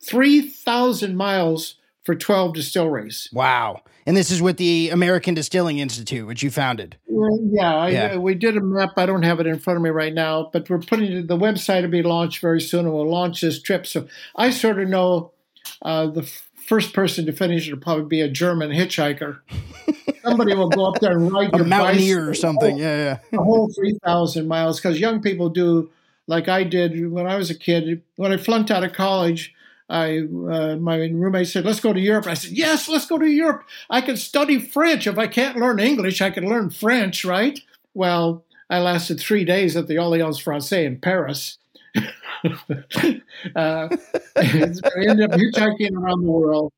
[0.02, 1.76] three thousand miles
[2.10, 3.30] for 12 distilleries.
[3.32, 3.84] Wow.
[4.08, 6.98] And this is with the American Distilling Institute, which you founded.
[7.08, 8.10] Yeah, yeah.
[8.14, 8.94] I, we did a map.
[8.98, 11.84] I don't have it in front of me right now, but we're putting the website
[11.84, 13.86] will be launched very soon and we'll launch this trip.
[13.86, 15.34] So I sort of know
[15.84, 19.42] uh, the f- first person to finish it will probably be a German hitchhiker.
[20.24, 22.72] Somebody will go up there and ride a mountaineer or something.
[22.72, 23.18] Whole, yeah, yeah.
[23.32, 25.92] The whole 3,000 miles because young people do
[26.26, 28.02] like I did when I was a kid.
[28.16, 29.54] When I flunked out of college,
[29.90, 33.26] I uh, my roommate said, "Let's go to Europe." I said, "Yes, let's go to
[33.26, 33.64] Europe.
[33.90, 35.08] I can study French.
[35.08, 37.60] If I can't learn English, I can learn French, right?"
[37.94, 41.58] Well, I lasted three days at the Alliance Francaise in Paris.
[41.98, 42.00] uh,
[43.56, 43.90] I
[44.36, 46.72] ended up hitchhiking around the world.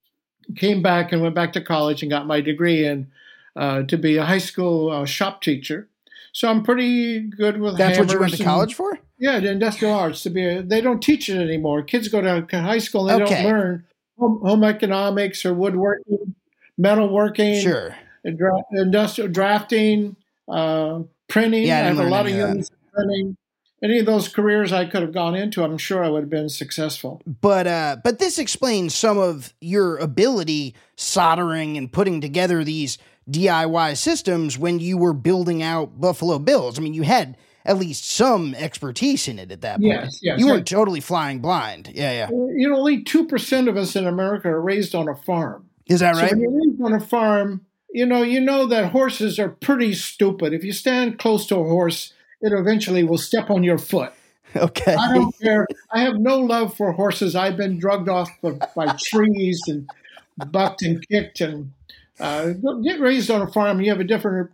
[0.56, 3.12] Came back and went back to college and got my degree in
[3.56, 5.90] uh, to be a high school uh, shop teacher.
[6.32, 7.78] So I'm pretty good with.
[7.78, 8.98] That's what you went to college for.
[9.22, 10.44] Yeah, the industrial arts to be.
[10.44, 11.84] A, they don't teach it anymore.
[11.84, 13.44] Kids go to high school and they okay.
[13.44, 13.86] don't learn
[14.18, 16.34] home, home, economics or woodworking,
[16.80, 20.16] metalworking, sure, dra- industrial drafting,
[20.52, 21.68] uh, printing.
[21.68, 23.38] Yeah, I, I have a lot of units printing.
[23.84, 26.50] Any of those careers I could have gone into, I'm sure I would have been
[26.50, 27.22] successful.
[27.28, 32.98] But uh, but this explains some of your ability soldering and putting together these
[33.30, 36.80] DIY systems when you were building out Buffalo Bills.
[36.80, 39.88] I mean, you had at least some expertise in it at that point.
[39.88, 40.40] Yes, yes.
[40.40, 41.92] You weren't totally flying blind.
[41.94, 42.30] Yeah, yeah.
[42.30, 45.70] You know, only 2% of us in America are raised on a farm.
[45.88, 46.30] Is that right?
[46.30, 49.94] So when you're raised on a farm, you know, you know that horses are pretty
[49.94, 50.54] stupid.
[50.54, 54.14] If you stand close to a horse, it eventually will step on your foot.
[54.54, 54.94] Okay.
[54.94, 55.66] I don't care.
[55.94, 57.38] I have no love for horses.
[57.38, 58.30] I've been drugged off
[58.76, 59.90] by trees and
[60.52, 61.72] bucked and kicked and
[62.20, 62.50] Uh,
[62.84, 64.52] get raised on a farm, you have a different.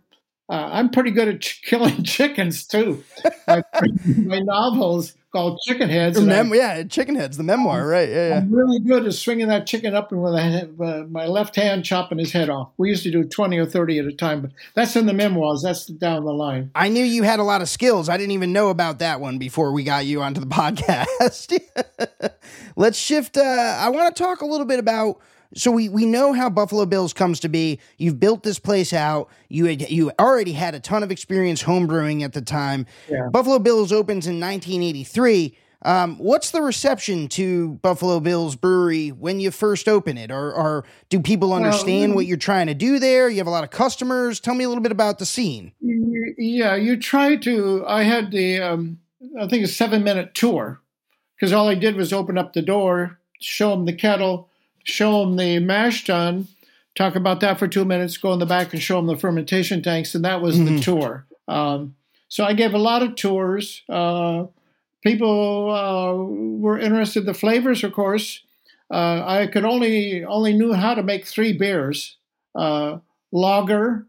[0.50, 3.04] Uh, I'm pretty good at ch- killing chickens too.
[3.46, 6.18] my, novels called Chicken Heads.
[6.18, 8.08] Mem- yeah, Chicken Heads, the memoir, right?
[8.08, 8.36] Yeah, yeah.
[8.38, 11.84] I'm really good at swinging that chicken up and with a, uh, my left hand
[11.84, 12.70] chopping his head off.
[12.78, 15.62] We used to do 20 or 30 at a time, but that's in the memoirs.
[15.62, 16.70] That's down the line.
[16.74, 18.08] I knew you had a lot of skills.
[18.08, 21.58] I didn't even know about that one before we got you onto the podcast.
[22.74, 23.36] Let's shift.
[23.36, 25.20] Uh, I want to talk a little bit about
[25.54, 27.80] so we, we know how Buffalo Bills comes to be.
[27.96, 29.28] You've built this place out.
[29.48, 32.86] You had, you already had a ton of experience homebrewing at the time.
[33.08, 33.28] Yeah.
[33.32, 35.56] Buffalo Bills opens in 1983.
[35.82, 40.30] Um, what's the reception to Buffalo Bills Brewery when you first open it?
[40.30, 43.28] Or, or do people understand well, what you're trying to do there?
[43.28, 44.40] You have a lot of customers.
[44.40, 45.72] Tell me a little bit about the scene.
[45.80, 47.84] Yeah, you try to.
[47.86, 48.98] I had the, um,
[49.40, 50.80] I think, a seven minute tour
[51.36, 54.47] because all I did was open up the door, show them the kettle,
[54.88, 56.48] show them the mash tun,
[56.94, 59.82] talk about that for two minutes, go in the back and show them the fermentation
[59.82, 60.76] tanks, and that was mm-hmm.
[60.76, 61.26] the tour.
[61.46, 61.94] Um,
[62.28, 63.82] so I gave a lot of tours.
[63.88, 64.46] Uh,
[65.02, 67.26] people uh, were interested.
[67.26, 68.42] The flavors, of course,
[68.90, 72.16] uh, I could only only knew how to make three beers:
[72.54, 72.98] uh,
[73.30, 74.06] lager,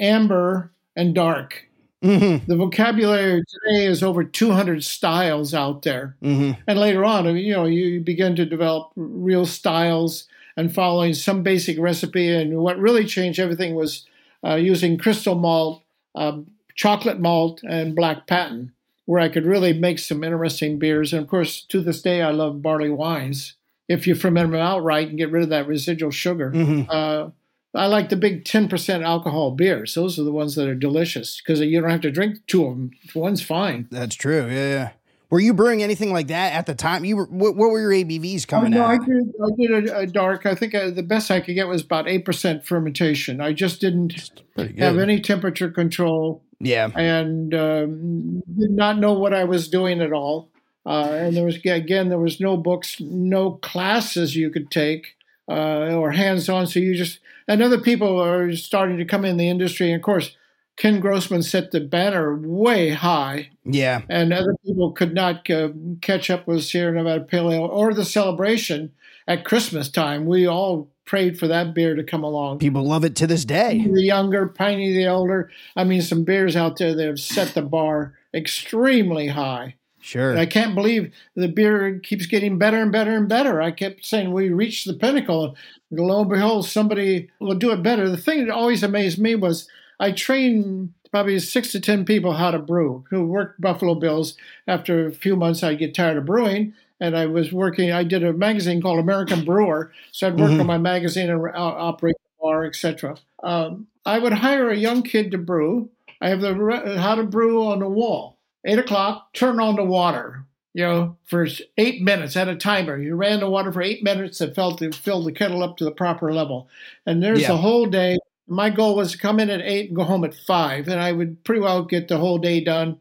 [0.00, 1.68] amber, and dark.
[2.02, 2.50] Mm-hmm.
[2.50, 6.16] The vocabulary today is over 200 styles out there.
[6.22, 6.60] Mm-hmm.
[6.66, 11.78] And later on, you know, you begin to develop real styles and following some basic
[11.78, 12.28] recipe.
[12.28, 14.06] And what really changed everything was
[14.44, 15.82] uh, using crystal malt,
[16.14, 18.70] um, chocolate malt, and black patent,
[19.04, 21.12] where I could really make some interesting beers.
[21.12, 23.54] And of course, to this day, I love barley wines.
[23.88, 26.50] If you ferment them outright and get rid of that residual sugar.
[26.50, 26.90] Mm-hmm.
[26.90, 27.30] Uh,
[27.74, 29.94] I like the big 10% alcohol beers.
[29.94, 32.76] Those are the ones that are delicious because you don't have to drink two of
[32.76, 32.90] them.
[33.14, 33.88] One's fine.
[33.90, 34.46] That's true.
[34.46, 34.90] Yeah, yeah.
[35.30, 37.06] Were you brewing anything like that at the time?
[37.06, 37.24] You were.
[37.24, 39.00] What, what were your ABVs coming oh, no, at?
[39.00, 39.32] I did.
[39.42, 40.44] I did a, a dark.
[40.44, 43.40] I think I, uh, the best I could get was about eight percent fermentation.
[43.40, 46.42] I just didn't have any temperature control.
[46.60, 50.50] Yeah, and um, did not know what I was doing at all.
[50.84, 55.16] Uh, and there was again, there was no books, no classes you could take
[55.48, 56.66] uh, or hands on.
[56.66, 59.92] So you just and other people are starting to come in the industry.
[59.92, 60.36] And of course,
[60.76, 63.50] Ken Grossman set the banner way high.
[63.64, 64.02] Yeah.
[64.08, 68.04] And other people could not uh, catch up with Sierra Nevada Pale Ale or the
[68.04, 68.92] celebration
[69.26, 70.26] at Christmas time.
[70.26, 72.58] We all prayed for that beer to come along.
[72.58, 73.86] People love it to this day.
[73.86, 75.50] The younger, Pliny the older.
[75.76, 79.76] I mean, some beers out there that have set the bar extremely high.
[80.02, 80.30] Sure.
[80.30, 83.62] And I can't believe the beer keeps getting better and better and better.
[83.62, 85.54] I kept saying we reached the pinnacle.
[85.90, 88.10] And lo and behold, somebody will do it better.
[88.10, 89.68] The thing that always amazed me was
[90.00, 94.36] I trained probably six to 10 people how to brew who worked Buffalo Bills.
[94.66, 96.74] After a few months, I'd get tired of brewing.
[96.98, 99.92] And I was working, I did a magazine called American Brewer.
[100.10, 100.60] So I'd work mm-hmm.
[100.60, 103.18] on my magazine and operate the bar, etc.
[103.44, 105.90] Um, I would hire a young kid to brew.
[106.20, 110.44] I have the how to brew on the wall eight o'clock, turn on the water,
[110.74, 111.46] you know, for
[111.76, 112.98] eight minutes at a timer.
[112.98, 115.84] You ran the water for eight minutes and filled the, filled the kettle up to
[115.84, 116.68] the proper level.
[117.06, 117.48] And there's yeah.
[117.48, 118.18] the whole day.
[118.46, 121.12] My goal was to come in at eight and go home at five, and I
[121.12, 122.98] would pretty well get the whole day done.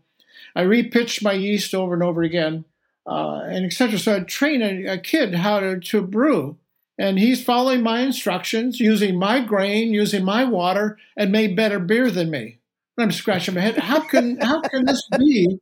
[0.56, 2.66] I repitched my yeast over and over again,
[3.08, 3.98] uh, and etc.
[3.98, 6.58] So I'd train a, a kid how to, to brew.
[6.98, 12.12] And he's following my instructions, using my grain, using my water, and made better beer
[12.12, 12.60] than me.
[12.98, 13.78] I'm scratching my head.
[13.78, 15.60] How can how can this be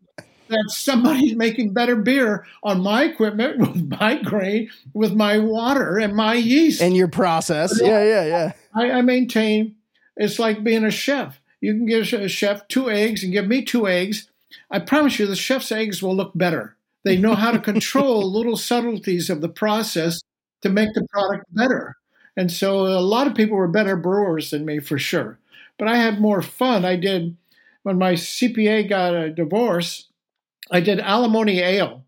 [0.50, 6.15] that somebody's making better beer on my equipment with my grain, with my water and
[6.15, 7.80] my yeast and your process?
[7.82, 8.52] Yeah, yeah, yeah.
[8.76, 9.76] I, I maintain
[10.18, 11.39] it's like being a chef.
[11.62, 14.30] You can give a chef two eggs and give me two eggs.
[14.72, 16.76] I promise you, the chef's eggs will look better.
[17.04, 20.22] They know how to control little subtleties of the process
[20.62, 21.98] to make the product better.
[22.36, 25.39] And so a lot of people were better brewers than me for sure
[25.80, 26.86] but I had more fun.
[26.86, 27.36] I did
[27.84, 30.08] when my CPA got a divorce.
[30.70, 32.06] I did alimony ale.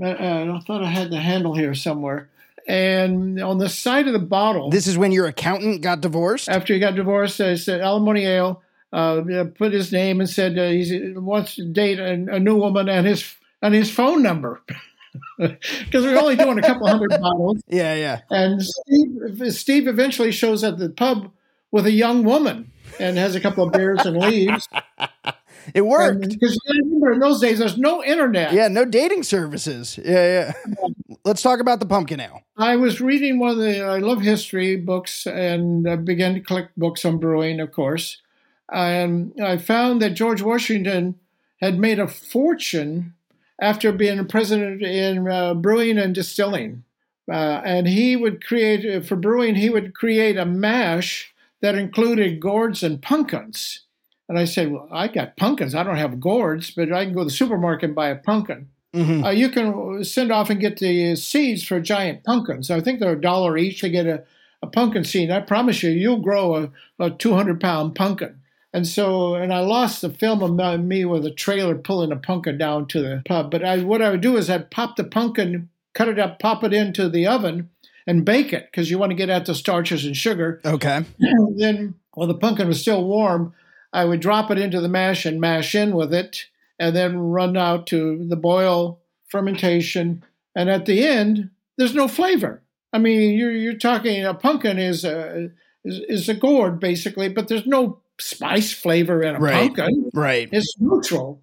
[0.00, 2.30] Uh, I thought I had the handle here somewhere.
[2.66, 6.48] And on the side of the bottle, this is when your accountant got divorced.
[6.48, 8.62] After he got divorced, I said alimony ale.
[8.90, 12.88] Uh, put his name and said uh, he wants to date a, a, new woman
[12.88, 14.62] and his and his phone number
[15.38, 17.60] because we're only doing a couple hundred bottles.
[17.66, 18.20] Yeah, yeah.
[18.30, 21.30] And Steve, Steve eventually shows up at the pub
[21.70, 24.68] with a young woman and has a couple of beers and leaves.
[25.74, 28.52] It worked because remember in those days there's no internet.
[28.52, 29.98] Yeah, no dating services.
[30.02, 30.86] Yeah, yeah.
[31.24, 32.42] Let's talk about the pumpkin ale.
[32.56, 36.78] I was reading one of the I love history books and I began to collect
[36.78, 38.22] books on brewing, of course.
[38.70, 41.16] And I found that George Washington
[41.60, 43.14] had made a fortune
[43.60, 46.84] after being a president in uh, brewing and distilling.
[47.30, 52.82] Uh, and he would create, for brewing, he would create a mash that included gourds
[52.82, 53.84] and pumpkins.
[54.28, 55.74] And I said, Well, I got pumpkins.
[55.74, 58.68] I don't have gourds, but I can go to the supermarket and buy a pumpkin.
[58.94, 59.24] Mm-hmm.
[59.24, 62.70] Uh, you can send off and get the seeds for giant pumpkins.
[62.70, 64.24] I think they're a dollar each to get a,
[64.62, 65.30] a pumpkin seed.
[65.30, 68.40] I promise you, you'll grow a, a 200 pound pumpkin.
[68.72, 72.58] And so, and I lost the film of me with a trailer pulling a pumpkin
[72.58, 73.50] down to the pub.
[73.50, 76.62] But I, what I would do is I'd pop the pumpkin, cut it up, pop
[76.64, 77.70] it into the oven,
[78.08, 80.60] and bake it because you want to get at the starches and sugar.
[80.64, 81.04] Okay.
[81.56, 83.52] then, while the pumpkin was still warm,
[83.92, 86.46] I would drop it into the mash and mash in with it,
[86.78, 90.24] and then run out to the boil fermentation.
[90.56, 92.62] And at the end, there's no flavor.
[92.94, 95.50] I mean, you're you're talking a pumpkin is a
[95.84, 99.74] is, is a gourd basically, but there's no spice flavor in a right.
[99.74, 100.10] pumpkin.
[100.14, 100.48] Right.
[100.50, 101.42] It's neutral.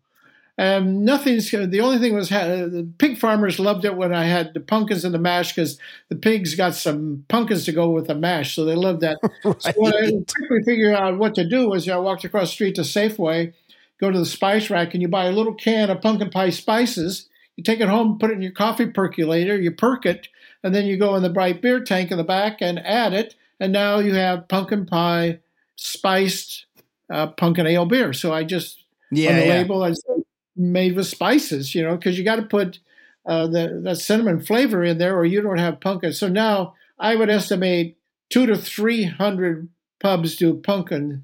[0.58, 4.62] Um, nothing's the only thing was the pig farmers loved it when I had the
[4.62, 5.78] pumpkins in the mash because
[6.08, 9.18] the pigs got some pumpkins to go with the mash, so they loved that.
[9.44, 9.62] right.
[9.62, 12.76] So what I quickly figured out what to do was I walked across the street
[12.76, 13.54] to Safeway,
[14.00, 17.28] go to the spice rack, and you buy a little can of pumpkin pie spices.
[17.58, 20.30] You take it home, put it in your coffee percolator, you perk it,
[20.64, 23.36] and then you go in the bright beer tank in the back and add it,
[23.60, 25.40] and now you have pumpkin pie
[25.76, 26.66] spiced
[27.10, 28.14] uh, pumpkin ale beer.
[28.14, 29.54] So I just yeah, on the yeah.
[29.54, 30.25] label I said
[30.56, 32.80] made with spices, you know, because you got to put
[33.26, 36.14] uh, the that cinnamon flavor in there, or you don't have pumpkin.
[36.14, 37.98] So now I would estimate
[38.30, 41.24] two to three hundred pubs do pumpkin,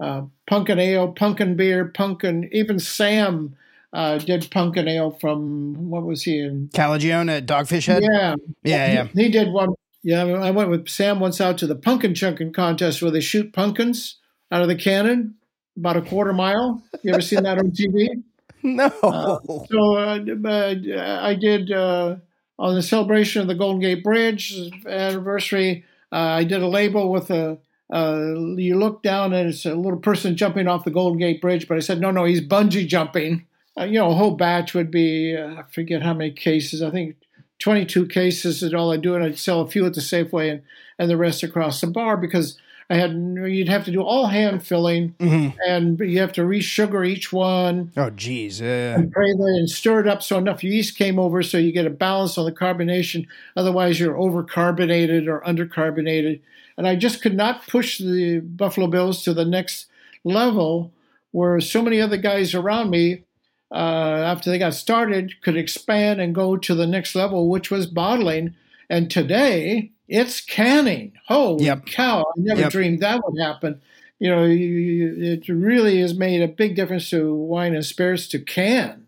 [0.00, 2.48] uh, pumpkin ale, pumpkin beer, pumpkin.
[2.52, 3.56] Even Sam
[3.92, 8.02] uh, did pumpkin ale from what was he in Calagione at Dogfish Head?
[8.02, 9.04] Yeah, yeah, yeah.
[9.14, 9.70] He, he did one.
[10.02, 13.52] Yeah, I went with Sam once out to the pumpkin chunking contest where they shoot
[13.52, 14.18] pumpkins
[14.52, 15.34] out of the cannon
[15.76, 16.82] about a quarter mile.
[17.02, 18.22] You ever seen that on TV?
[18.66, 18.86] No.
[19.02, 19.38] Uh,
[19.70, 22.16] so uh, uh, I did uh,
[22.58, 24.52] on the celebration of the Golden Gate Bridge
[24.84, 25.84] anniversary.
[26.10, 27.58] Uh, I did a label with a.
[27.92, 31.68] Uh, you look down and it's a little person jumping off the Golden Gate Bridge,
[31.68, 33.46] but I said no, no, he's bungee jumping.
[33.78, 36.82] you know, a whole batch would be I forget how many cases.
[36.82, 37.14] I think
[37.60, 40.62] 22 cases is all I do, and I'd sell a few at the Safeway and,
[40.98, 42.58] and the rest across the bar because
[42.88, 45.58] I had you'd have to do all hand filling, mm-hmm.
[45.66, 47.92] and you have to re-sugar each one.
[47.96, 48.94] Oh, geez, yeah.
[48.94, 52.38] And, and stir it up so enough yeast came over, so you get a balance
[52.38, 53.26] on the carbonation.
[53.56, 56.40] Otherwise, you're overcarbonated or undercarbonated.
[56.78, 59.86] And I just could not push the Buffalo Bills to the next
[60.22, 60.92] level,
[61.32, 63.24] where so many other guys around me,
[63.72, 67.86] uh, after they got started, could expand and go to the next level, which was
[67.86, 68.54] bottling.
[68.88, 71.12] And today, it's canning.
[71.26, 71.86] Holy yep.
[71.86, 72.22] cow!
[72.22, 72.72] I never yep.
[72.72, 73.80] dreamed that would happen.
[74.18, 79.06] You know, it really has made a big difference to wine and spirits to can.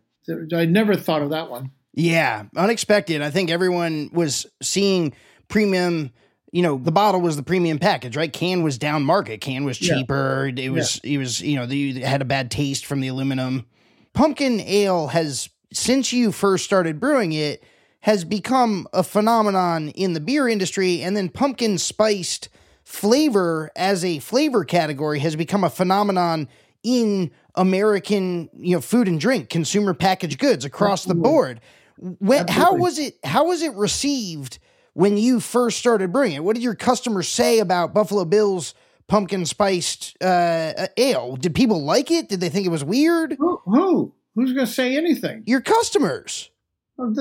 [0.55, 1.71] I never thought of that one.
[1.95, 3.23] Yeah, unexpected.
[3.23, 5.15] I think everyone was seeing
[5.49, 6.11] premium.
[6.53, 8.33] You know, the bottle was the premium package, right?
[8.33, 9.41] Can was down market.
[9.41, 10.51] Can was cheaper.
[10.55, 10.65] Yeah.
[10.67, 11.01] It was.
[11.03, 11.15] Yeah.
[11.15, 11.41] It was.
[11.41, 13.67] You know, the, had a bad taste from the aluminum.
[14.13, 17.63] Pumpkin ale has since you first started brewing it
[18.09, 22.49] has become a phenomenon in the beer industry, and then pumpkin spiced
[22.83, 26.49] flavor as a flavor category has become a phenomenon
[26.83, 31.61] in American, you know, food and drink, consumer packaged goods across the board.
[31.99, 33.19] When, how was it?
[33.25, 34.59] How was it received
[34.95, 36.43] when you first started brewing it?
[36.43, 38.73] What did your customers say about Buffalo Bills
[39.07, 41.37] pumpkin spiced uh, ale?
[41.37, 42.31] Did people like it?
[42.31, 43.37] Did they think it was weird?
[43.39, 43.61] Who?
[43.67, 44.15] who?
[44.35, 45.43] Who's going to say anything?
[45.45, 46.49] Your customers.
[46.97, 47.13] Well,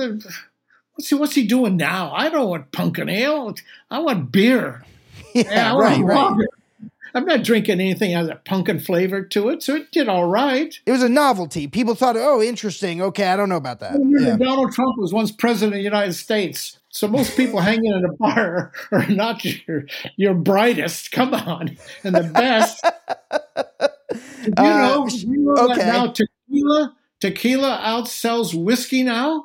[0.98, 2.10] What's he, what's he doing now?
[2.12, 3.54] I don't want pumpkin ale.
[3.88, 4.84] I want beer.
[5.32, 6.46] Yeah, yeah right, right.
[7.14, 10.24] I'm not drinking anything that has a pumpkin flavor to it, so it did all
[10.24, 10.76] right.
[10.86, 11.68] It was a novelty.
[11.68, 13.00] People thought, oh, interesting.
[13.00, 13.96] Okay, I don't know about that.
[14.02, 14.36] Yeah.
[14.38, 18.12] Donald Trump was once president of the United States, so most people hanging in a
[18.14, 19.84] bar are not your
[20.16, 21.12] your brightest.
[21.12, 22.84] Come on, and the best.
[24.44, 25.86] you know, uh, you know okay.
[25.86, 29.44] now tequila tequila outsells whiskey now.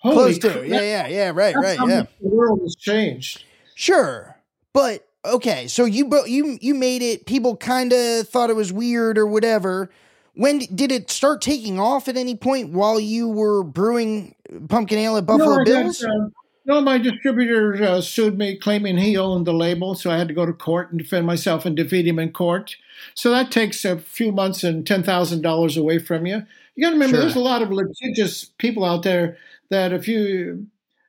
[0.00, 0.66] Holy Close to.
[0.66, 1.32] Yeah, yeah, yeah.
[1.34, 1.78] Right, right.
[1.86, 2.04] Yeah.
[2.20, 3.44] The world has changed.
[3.74, 4.36] Sure,
[4.72, 5.66] but okay.
[5.66, 7.26] So you you you made it.
[7.26, 9.90] People kind of thought it was weird or whatever.
[10.34, 14.36] When did it start taking off at any point while you were brewing
[14.68, 16.04] pumpkin ale at Buffalo no, Bills?
[16.04, 16.28] Uh,
[16.64, 20.34] no, my distributor uh, sued me, claiming he owned the label, so I had to
[20.34, 22.76] go to court and defend myself and defeat him in court.
[23.14, 26.42] So that takes a few months and ten thousand dollars away from you.
[26.76, 27.22] You got to remember, sure.
[27.22, 29.36] there's a lot of litigious people out there
[29.70, 30.66] that if you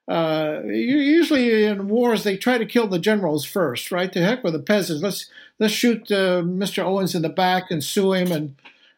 [0.07, 4.11] uh, usually in wars they try to kill the generals first, right?
[4.11, 5.03] To heck with the peasants.
[5.03, 5.29] Let's
[5.59, 6.83] let's shoot uh, Mr.
[6.83, 8.31] Owens in the back and sue him.
[8.31, 8.55] And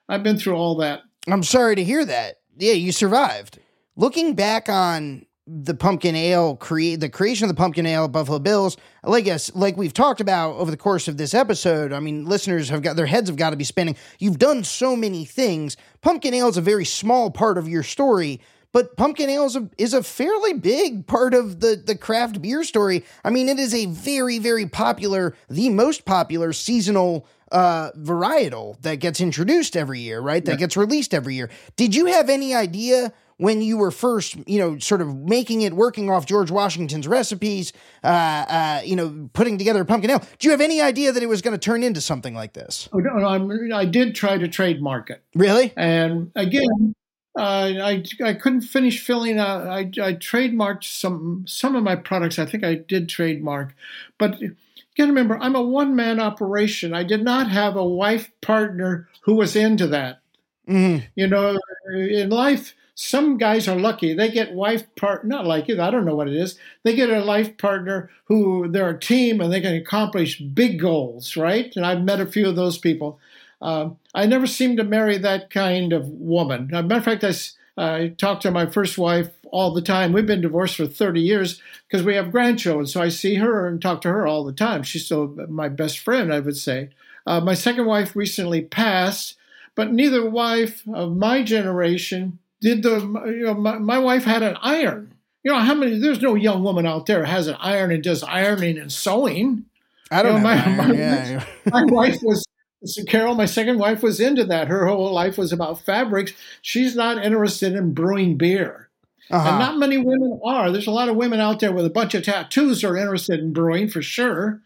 [0.08, 1.02] I've been through all that.
[1.28, 2.40] I'm sorry to hear that.
[2.58, 3.60] Yeah, you survived.
[3.96, 8.40] Looking back on the pumpkin ale create the creation of the pumpkin ale at Buffalo
[8.40, 8.78] Bills.
[9.04, 11.92] Like us, like we've talked about over the course of this episode.
[11.92, 13.98] I mean, listeners have got their heads have got to be spinning.
[14.20, 15.76] You've done so many things.
[16.02, 18.40] Pumpkin ale is a very small part of your story,
[18.72, 22.64] but pumpkin ale is a, is a fairly big part of the the craft beer
[22.64, 23.04] story.
[23.24, 28.96] I mean, it is a very very popular, the most popular seasonal uh, varietal that
[28.96, 30.44] gets introduced every year, right?
[30.44, 30.58] That yeah.
[30.58, 31.50] gets released every year.
[31.76, 35.74] Did you have any idea when you were first, you know, sort of making it,
[35.74, 40.24] working off George Washington's recipes, uh, uh, you know, putting together pumpkin ale?
[40.38, 42.88] Do you have any idea that it was going to turn into something like this?
[42.94, 45.24] Oh, no, I'm, I did try to trademark it.
[45.34, 45.74] Really?
[45.76, 46.94] And again,
[47.38, 49.68] uh, I I couldn't finish filling out.
[49.68, 52.40] I, I trademarked some some of my products.
[52.40, 53.74] I think I did trademark,
[54.18, 54.56] but you
[54.98, 56.94] got to remember, I'm a one man operation.
[56.94, 60.20] I did not have a wife partner who was into that.
[60.68, 61.06] Mm-hmm.
[61.16, 61.58] You know,
[61.94, 64.14] in life, some guys are lucky.
[64.14, 65.80] They get wife part not like it.
[65.80, 66.60] I don't know what it is.
[66.84, 71.38] They get a life partner who they're a team and they can accomplish big goals,
[71.38, 71.72] right?
[71.76, 73.20] And I've met a few of those people.
[73.62, 76.70] Um, I never seemed to marry that kind of woman.
[76.74, 77.34] As a matter of fact, I,
[77.78, 80.14] I talk to my first wife all the time.
[80.14, 82.88] We've been divorced for 30 years because we have grandchildren.
[82.88, 84.84] So I see her and talk to her all the time.
[84.84, 86.90] She's still my best friend, I would say.
[87.26, 89.36] Uh, my second wife recently passed,
[89.76, 94.58] but neither wife of my generation did the you know my, my wife had an
[94.62, 95.14] iron.
[95.44, 95.98] You know how many?
[95.98, 99.66] There's no young woman out there has an iron and does ironing and sewing.
[100.12, 100.44] I don't you know.
[100.44, 101.46] My, my, yeah.
[101.72, 102.46] my wife was
[102.84, 104.68] so Carol, my second wife, was into that.
[104.68, 106.34] Her whole life was about fabrics.
[106.62, 108.90] She's not interested in brewing beer.
[109.30, 109.50] Uh-huh.
[109.50, 110.72] And not many women are.
[110.72, 113.54] There's a lot of women out there with a bunch of tattoos are interested in
[113.54, 114.62] brewing for sure.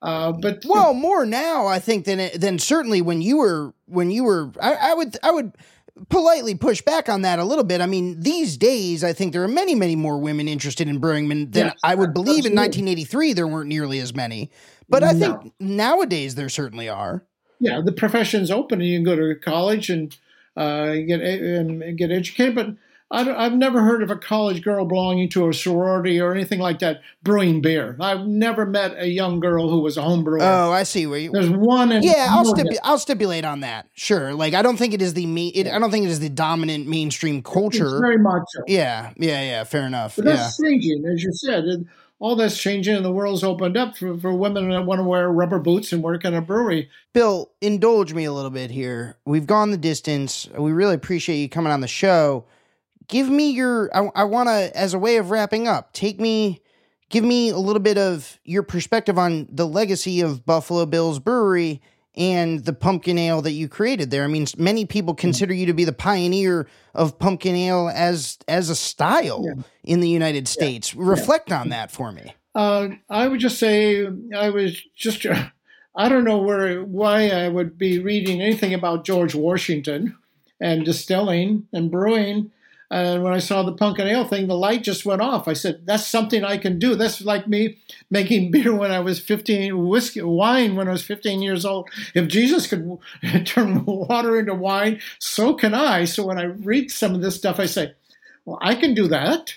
[0.00, 4.24] Uh, but well, more now I think than than certainly when you were when you
[4.24, 4.52] were.
[4.60, 5.52] I, I would I would
[6.08, 7.80] politely push back on that a little bit.
[7.80, 11.28] I mean, these days, I think there are many, many more women interested in brewing
[11.28, 12.50] than yes, I would believe absolutely.
[12.50, 13.32] in 1983.
[13.32, 14.50] There weren't nearly as many,
[14.88, 15.18] but I no.
[15.18, 17.24] think nowadays there certainly are.
[17.60, 20.16] Yeah, the profession's open, and you can go to college and
[20.56, 22.54] uh, get and get educated.
[22.54, 22.76] But
[23.10, 26.80] I have never heard of a college girl belonging to a sorority or anything like
[26.80, 27.96] that brewing beer.
[27.98, 30.42] I've never met a young girl who was a home brewer.
[30.42, 31.06] Oh, I see.
[31.06, 31.90] Where you, There's one.
[32.02, 33.86] yeah, I'll, stipu- I'll stipulate on that.
[33.94, 34.34] Sure.
[34.34, 36.28] Like I don't think it is the me- it, I don't think it is the
[36.28, 37.86] dominant mainstream culture.
[37.86, 38.64] It's very much so.
[38.66, 39.64] Yeah, yeah, yeah.
[39.64, 40.16] Fair enough.
[40.16, 40.68] But that's yeah.
[40.68, 41.64] changing, as you said.
[42.20, 45.30] All that's changing, and the world's opened up for, for women that want to wear
[45.30, 46.90] rubber boots and work in a brewery.
[47.12, 49.16] Bill, indulge me a little bit here.
[49.24, 50.48] We've gone the distance.
[50.56, 52.44] We really appreciate you coming on the show
[53.08, 56.60] give me your I, I want to as a way of wrapping up take me
[57.08, 61.82] give me a little bit of your perspective on the legacy of buffalo bills brewery
[62.18, 65.18] and the pumpkin ale that you created there i mean many people mm.
[65.18, 69.62] consider you to be the pioneer of pumpkin ale as as a style yeah.
[69.84, 71.02] in the united states yeah.
[71.04, 71.60] reflect yeah.
[71.60, 74.06] on that for me uh, i would just say
[74.36, 75.24] i was just
[75.96, 80.16] i don't know where why i would be reading anything about george washington
[80.60, 82.50] and distilling and brewing
[82.90, 85.46] and when I saw the pumpkin ale thing, the light just went off.
[85.46, 87.78] I said, "That's something I can do." That's like me
[88.10, 91.88] making beer when I was 15, whiskey, wine when I was 15 years old.
[92.14, 92.98] If Jesus could
[93.44, 96.04] turn water into wine, so can I.
[96.04, 97.92] So when I read some of this stuff, I say,
[98.44, 99.54] "Well, I can do that."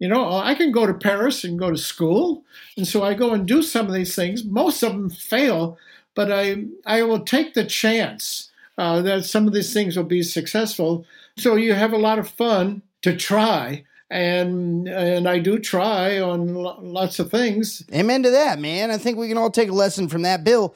[0.00, 2.42] You know, uh, I can go to Paris and go to school,
[2.76, 4.44] and so I go and do some of these things.
[4.44, 5.78] Most of them fail,
[6.16, 8.50] but I I will take the chance
[8.82, 11.06] uh, that some of these things will be successful
[11.36, 13.84] so you have a lot of fun to try.
[14.10, 17.82] And and I do try on lots of things.
[17.94, 18.90] Amen to that, man.
[18.90, 20.74] I think we can all take a lesson from that, Bill.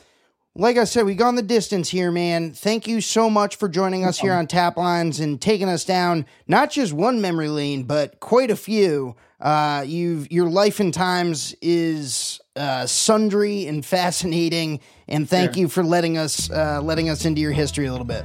[0.54, 2.52] Like I said, we gone the distance here, man.
[2.52, 6.70] Thank you so much for joining us here on Taplines and taking us down not
[6.70, 9.16] just one memory lane, but quite a few.
[9.38, 15.84] Uh, you've your life and times is uh, sundry and fascinating, and thank you for
[15.84, 18.24] letting us uh, letting us into your history a little bit.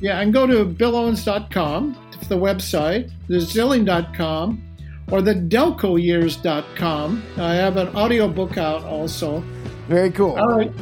[0.00, 1.96] Yeah, and go to billowens.com,
[2.28, 4.62] the website, the zilling.com,
[5.10, 7.22] or the delcoyears.com.
[7.36, 9.40] I have an audiobook out also.
[9.88, 10.32] Very cool.
[10.32, 10.72] All right.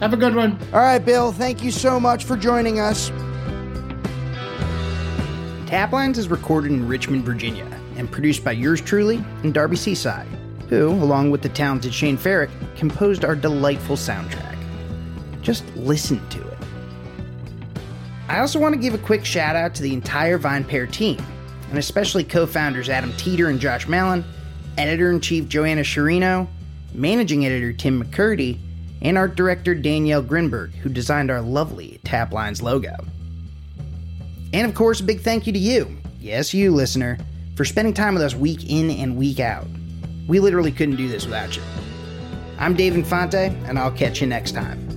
[0.00, 0.58] Have a good one.
[0.72, 1.32] All right, Bill.
[1.32, 3.10] Thank you so much for joining us.
[5.66, 10.26] Taplines is recorded in Richmond, Virginia, and produced by yours truly and Darby Cicci,
[10.70, 14.56] who, along with the talented Shane Ferrick, composed our delightful soundtrack.
[15.42, 16.58] Just listen to it.
[18.28, 21.20] I also want to give a quick shout out to the entire VinePair team,
[21.68, 24.24] and especially co founders Adam Teeter and Josh Malin,
[24.78, 26.46] editor in chief Joanna Sciarrino,
[26.94, 28.56] managing editor Tim McCurdy,
[29.02, 32.94] and art director Danielle Grinberg, who designed our lovely Taplines logo.
[34.52, 37.18] And of course, a big thank you to you, yes, you listener,
[37.56, 39.66] for spending time with us week in and week out.
[40.30, 41.62] We literally couldn't do this without you.
[42.56, 44.89] I'm Dave Infante, and I'll catch you next time.